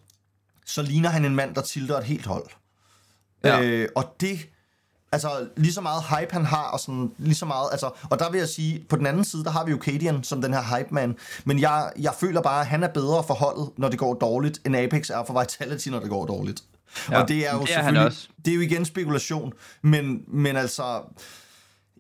[0.66, 2.50] så ligner han en mand, der tilter et helt hold.
[3.44, 3.62] Ja.
[3.62, 4.50] Øh, og det,
[5.12, 8.32] altså lige så meget hype han har, og sådan lige så meget, altså, og der
[8.32, 10.78] vil jeg sige, på den anden side, der har vi jo Cadian som den her
[10.78, 14.00] hype man, men jeg, jeg føler bare, at han er bedre for holdet, når det
[14.00, 16.64] går dårligt, end Apex er for Vitality, når det går dårligt.
[17.12, 18.28] Ja, og det er jo det er selvfølgelig, også.
[18.46, 21.02] det er jo igen spekulation, men, men altså,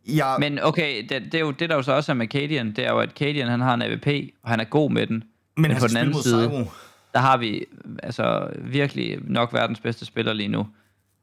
[0.08, 2.76] jeg, men okay, det, det, er jo, det der jo så også er med Cadian,
[2.76, 4.08] det er jo, at Cadian han har en AVP,
[4.43, 5.24] og han er god med den.
[5.58, 6.66] men han på den anden side, Saigo.
[7.14, 7.66] der har vi
[8.03, 10.68] altså virkelig nok verdens bedste spiller lige nu.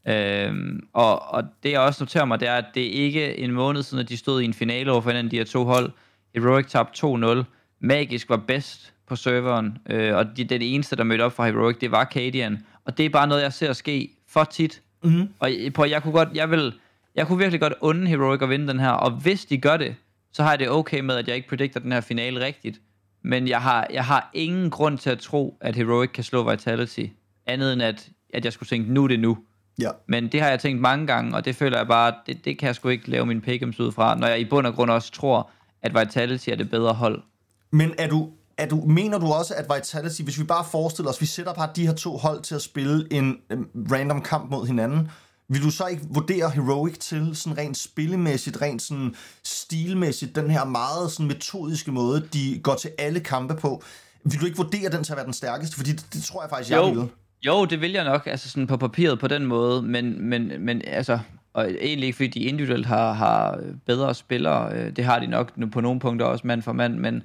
[0.09, 3.53] Øhm, og, og det jeg også noterer mig, det er, at det er ikke en
[3.53, 5.65] måned siden, at de stod i en finale over for en af de her to
[5.65, 5.91] hold.
[6.35, 7.45] Heroic tabte 2-0.
[7.81, 11.77] Magisk var bedst på serveren, øh, og de, den eneste, der mødte op fra Heroic,
[11.79, 12.59] det var Cadian.
[12.85, 14.83] Og det er bare noget, jeg ser ske for tit.
[15.05, 15.29] Mm.
[15.39, 16.73] Og på, jeg kunne godt, jeg vil,
[17.15, 19.97] jeg kunne virkelig godt unde Heroic at vinde den her, og hvis de gør det,
[20.33, 22.81] så har jeg det okay med, at jeg ikke predikter den her finale rigtigt.
[23.23, 27.07] Men jeg har, jeg har ingen grund til at tro, at Heroic kan slå Vitality,
[27.47, 29.39] andet end at, at jeg skulle tænke, nu er det nu.
[29.79, 29.91] Ja.
[30.09, 32.67] Men det har jeg tænkt mange gange, og det føler jeg bare, det, det kan
[32.67, 35.13] jeg sgu ikke lave min pick'ems ud fra, når jeg i bund og grund også
[35.13, 35.51] tror,
[35.83, 37.23] at Vitality er det bedre hold.
[37.71, 41.21] Men er du, er du, mener du også, at Vitality, hvis vi bare forestiller os,
[41.21, 44.67] vi sætter bare de her to hold til at spille en um, random kamp mod
[44.67, 45.09] hinanden,
[45.49, 49.15] vil du så ikke vurdere Heroic til sådan rent spillemæssigt, rent sådan
[49.45, 53.83] stilmæssigt, den her meget sådan metodiske måde, de går til alle kampe på?
[54.25, 55.77] Vil du ikke vurdere den til at være den stærkeste?
[55.77, 57.09] Fordi det, det tror jeg faktisk, jeg vil.
[57.47, 60.83] Jo, det vil jeg nok, altså sådan på papiret på den måde, men, men, men
[60.87, 61.19] altså,
[61.53, 65.53] og egentlig ikke fordi de individuelt har, har bedre spillere, øh, det har de nok
[65.73, 67.23] på nogle punkter også mand for mand, men,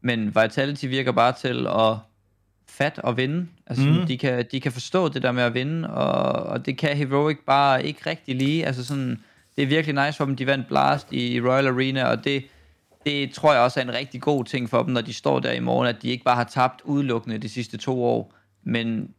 [0.00, 1.96] men Vitality virker bare til at
[2.68, 3.46] fat og vinde.
[3.66, 4.06] Altså, mm.
[4.06, 7.38] de, kan, de kan forstå det der med at vinde, og, og det kan Heroic
[7.46, 8.66] bare ikke rigtig lige.
[8.66, 9.18] Altså sådan,
[9.56, 12.44] det er virkelig nice for dem, de vandt Blast i Royal Arena, og det,
[13.06, 15.52] det tror jeg også er en rigtig god ting for dem, når de står der
[15.52, 19.14] i morgen, at de ikke bare har tabt udelukkende de sidste to år, men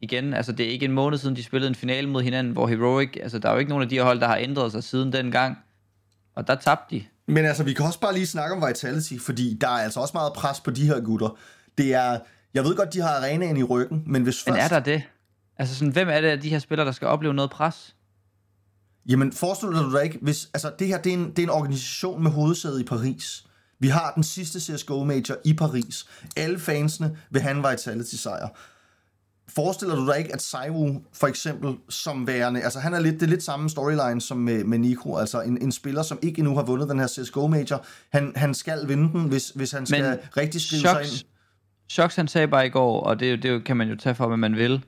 [0.00, 2.66] igen, altså det er ikke en måned siden, de spillede en finale mod hinanden, hvor
[2.66, 4.84] Heroic, altså der er jo ikke nogen af de her hold, der har ændret sig
[4.84, 5.58] siden dengang,
[6.34, 7.04] og der tabte de.
[7.26, 10.12] Men altså, vi kan også bare lige snakke om Vitality, fordi der er altså også
[10.14, 11.38] meget pres på de her gutter.
[11.78, 12.18] Det er,
[12.54, 14.72] jeg ved godt, de har arenaen i ryggen, men hvis Men først...
[14.72, 15.02] er der det?
[15.58, 17.96] Altså sådan, hvem er det af de her spillere, der skal opleve noget pres?
[19.08, 21.50] Jamen, forestiller du dig ikke, hvis, altså det her, det er, en, det er en
[21.50, 23.44] organisation med hovedsæde i Paris.
[23.78, 26.06] Vi har den sidste CSGO Major i Paris.
[26.36, 28.48] Alle fansene vil have en Vitality-sejr.
[29.54, 33.22] Forestiller du dig ikke, at Saiwu for eksempel som værende, altså han er lidt, det
[33.22, 36.54] er lidt samme storyline som med, med Nico, altså en, en spiller, som ikke endnu
[36.54, 40.02] har vundet den her CSGO Major, han, han skal vinde den, hvis, hvis han skal
[40.02, 41.26] Men rigtig skrive sig Shox, ind.
[41.88, 44.36] Shox, han sagde bare i går, og det, det kan man jo tage for, hvad
[44.36, 44.84] man vil.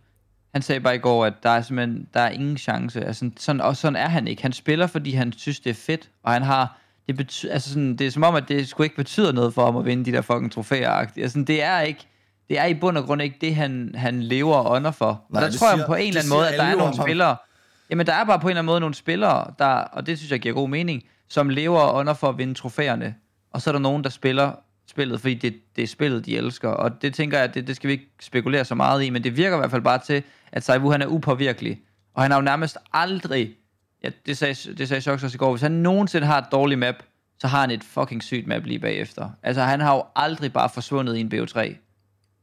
[0.53, 3.05] Han sagde bare i går, at der er simpelthen der er ingen chance.
[3.05, 4.43] Altså, sådan, og sådan er han ikke.
[4.43, 6.79] Han spiller, fordi han synes, det er fedt, og han har...
[7.07, 9.65] Det, bety- altså sådan, det er som om, at det skulle ikke betyder noget for
[9.65, 10.91] ham at vinde de der fucking trofæer.
[10.91, 12.07] Altså, det er ikke...
[12.53, 15.07] Det er i bund og grund ikke det, han, han lever og ånder for.
[15.07, 16.95] Og Nej, der tror jeg siger- på en eller anden måde, at der er nogle
[17.03, 17.37] spillere...
[17.91, 20.31] Jamen, der er bare på en eller anden måde nogle spillere, der, og det synes
[20.33, 23.15] jeg giver god mening, som lever og ånder for at vinde trofæerne.
[23.53, 24.53] Og så er der nogen, der spiller
[24.91, 26.69] spillet, fordi det, det er spillet, de elsker.
[26.69, 29.37] Og det tænker jeg, det, det skal vi ikke spekulere så meget i, men det
[29.37, 30.23] virker i hvert fald bare til,
[30.53, 31.81] at Saivu han er upåvirkelig.
[32.15, 33.51] Og han har jo nærmest aldrig,
[34.05, 36.79] ja, det sagde, det sagde Shox også i går, hvis han nogensinde har et dårligt
[36.81, 36.95] map,
[37.39, 39.31] så har han et fucking sygt map lige bagefter.
[39.43, 41.75] Altså han har jo aldrig bare forsvundet i en BO3.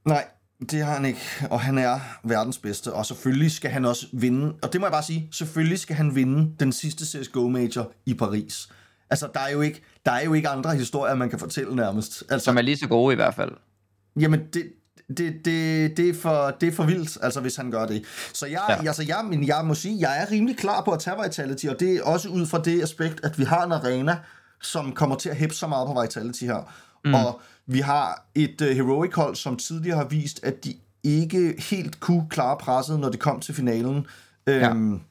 [0.06, 0.28] Nej,
[0.72, 4.54] det har han ikke, og han er verdens bedste, og selvfølgelig skal han også vinde,
[4.62, 8.14] og det må jeg bare sige, selvfølgelig skal han vinde den sidste CSGO Major i
[8.14, 8.70] Paris.
[9.10, 12.24] Altså, der er jo ikke, der er jo ikke andre historier, man kan fortælle nærmest.
[12.30, 13.52] Altså, Som er lige så gode i hvert fald.
[14.20, 14.64] Jamen, det,
[15.18, 18.06] det, det, det, er for, det er for vildt, altså, hvis han gør det.
[18.34, 18.88] Så jeg, ja.
[18.88, 21.80] Altså, jeg, men jeg må sige, jeg er rimelig klar på at tage Vitality, og
[21.80, 24.18] det er også ud fra det aspekt, at vi har en arena,
[24.62, 26.74] som kommer til at hæppe så meget på Vitality her.
[27.06, 27.14] Mm.
[27.14, 27.42] Og
[27.72, 32.30] vi har et uh, heroic hold, som tidligere har vist, at de ikke helt kunne
[32.30, 34.08] klare presset, når det kom til finalen.
[34.48, 35.02] Øhm,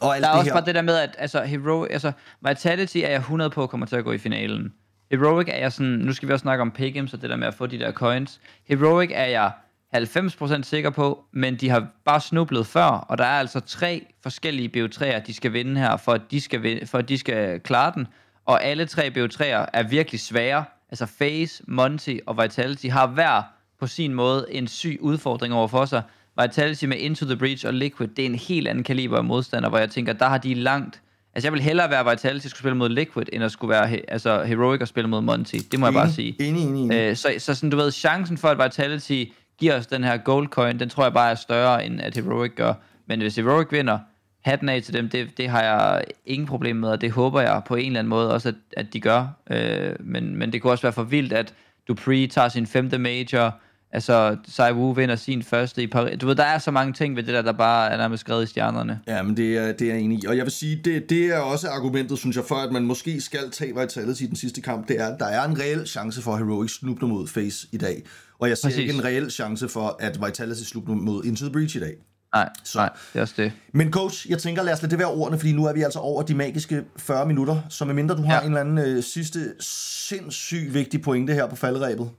[0.00, 0.52] og alt Der er det også her.
[0.52, 2.12] bare det der med, at altså, hero, altså,
[2.48, 4.72] Vitality er jeg 100 på kommer til at gå i finalen.
[5.10, 7.46] Heroic er jeg sådan, nu skal vi også snakke om pickems og det der med
[7.46, 8.40] at få de der coins.
[8.68, 9.52] Heroic er jeg
[9.96, 14.70] 90% sikker på, men de har bare snublet før, og der er altså tre forskellige
[14.76, 17.92] BO3'er, de skal vinde her, for at de skal, vinde, for at de skal klare
[17.94, 18.06] den.
[18.44, 20.64] Og alle tre BO3'er er virkelig svære.
[20.92, 23.42] Altså FaZe, Monty og Vitality har hver
[23.80, 26.02] på sin måde en syg udfordring over for sig.
[26.40, 29.68] Vitality med Into the Breach og Liquid, det er en helt anden kaliber af modstander,
[29.68, 31.02] hvor jeg tænker, der har de langt...
[31.34, 34.10] Altså jeg vil hellere være Vitality skulle spille mod Liquid, end at skulle være he,
[34.10, 35.56] altså Heroic og spille mod Monty.
[35.70, 36.36] Det må jeg bare sige.
[36.40, 36.96] Enig, enig, enig.
[36.96, 39.24] Øh, så, så sådan, du ved, chancen for, at Vitality
[39.58, 42.52] giver os den her gold coin, den tror jeg bare er større, end at Heroic
[42.56, 42.74] gør.
[43.06, 43.98] Men hvis Heroic vinder,
[44.42, 47.62] hatten af til dem, det, det har jeg ingen problem med, og det håber jeg
[47.66, 49.26] på en eller anden måde også, at, at de gør.
[49.50, 51.54] Øh, men, men det kunne også være for vildt, at
[51.88, 53.60] Dupree tager sin femte major,
[53.92, 56.18] altså Sai Wu vinder sin første i Paris.
[56.18, 58.42] Du ved, der er så mange ting ved det der, der bare er nærmest skrevet
[58.42, 59.00] i stjernerne.
[59.06, 60.26] Ja, men det er, det er jeg enig i.
[60.26, 63.20] Og jeg vil sige, det, det er også argumentet, synes jeg, for at man måske
[63.20, 64.88] skal tage Vitality i den sidste kamp.
[64.88, 67.76] Det er, at der er en reel chance for, at Heroic snubler mod Face i
[67.76, 68.02] dag.
[68.38, 68.80] Og jeg ser Præcis.
[68.80, 71.94] ikke en reel chance for, at Vitality snubler mod Into the Breach i dag.
[72.34, 73.52] Nej, Så- nej, det er også det.
[73.72, 75.98] Men coach, jeg tænker, lad os lade det være ordene, fordi nu er vi altså
[75.98, 77.56] over de magiske 40 minutter.
[77.68, 78.40] Så medmindre du har Ja.
[78.40, 82.10] en eller anden øh, sidste sindssygt vigtig pointe her på faldrebet.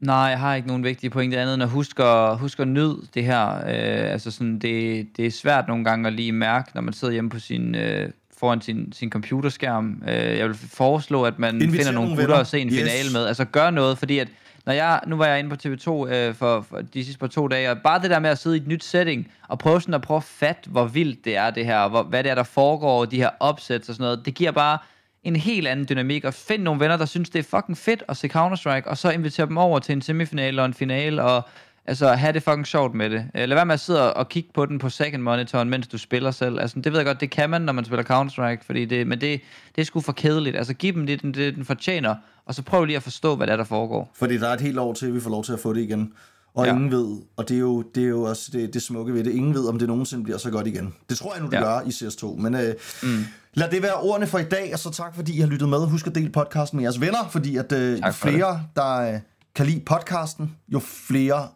[0.00, 2.96] Nej, jeg har ikke nogen vigtige pointe andet end at huske at, huske at nyde
[3.14, 3.54] det her.
[3.56, 7.12] Øh, altså sådan, det, det er svært nogle gange at lige mærke, når man sidder
[7.12, 10.02] hjemme på sin, øh, foran sin, sin computerskærm.
[10.08, 12.40] Øh, jeg vil foreslå, at man Inviter finder nogle gutter venner.
[12.40, 12.78] at se en Yes.
[12.78, 13.26] finale med.
[13.26, 14.28] Altså gør noget, fordi at
[14.66, 17.48] når jeg, nu var jeg inde på TV2 øh, for, for de sidste par to
[17.48, 19.94] dage, og bare det der med at sidde i et nyt setting, og prøve sådan
[19.94, 22.34] at prøve at fatte, hvor vildt det er det her, og hvor, hvad det er,
[22.34, 24.78] der foregår, de her opsæt og sådan noget, det giver bare
[25.24, 28.16] en helt anden dynamik, og find nogle venner, der synes, det er fucking fedt at
[28.16, 31.42] se Counter-Strike, og så invitere dem over til en semifinale og en finale, og
[31.86, 33.24] altså have det fucking sjovt med det.
[33.34, 35.98] Øh, Lad være med at sidde og kigge på den på second monitoren, mens du
[35.98, 36.60] spiller selv.
[36.60, 39.20] Altså, det ved jeg godt, det kan man, når man spiller Counter-Strike, fordi det, men
[39.20, 39.40] det,
[39.76, 40.56] det er sgu for kedeligt.
[40.56, 42.14] Altså, giv dem det, den, det, den fortjener,
[42.46, 44.10] og så prøv lige at forstå, hvad det er, der foregår.
[44.14, 45.80] Fordi der er et helt år til, at vi får lov til at få det
[45.80, 46.12] igen.
[46.54, 46.72] Og Ja.
[46.72, 49.32] ingen ved, og det er jo, det er jo også det, det smukke ved det,
[49.32, 50.94] ingen ved, om det nogensinde bliver så godt igen.
[51.08, 51.62] Det tror jeg nu, det Ja.
[51.62, 52.40] gør i CS2.
[52.42, 53.24] Men øh, mm.
[53.54, 55.86] lad det være ordene for i dag, og så tak fordi I har lyttet med.
[55.86, 59.20] Husk at dele podcasten med jeres venner, fordi at øh, jo flere, der øh,
[59.54, 61.48] kan lide podcasten, jo flere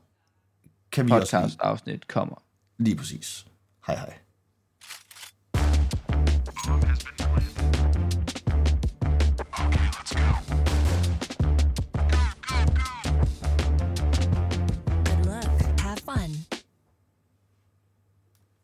[0.93, 1.43] kan vi også lide.
[1.43, 2.43] Podcast-afsnit kommer.
[2.79, 3.47] Lige præcis.
[3.87, 4.19] Hej hej.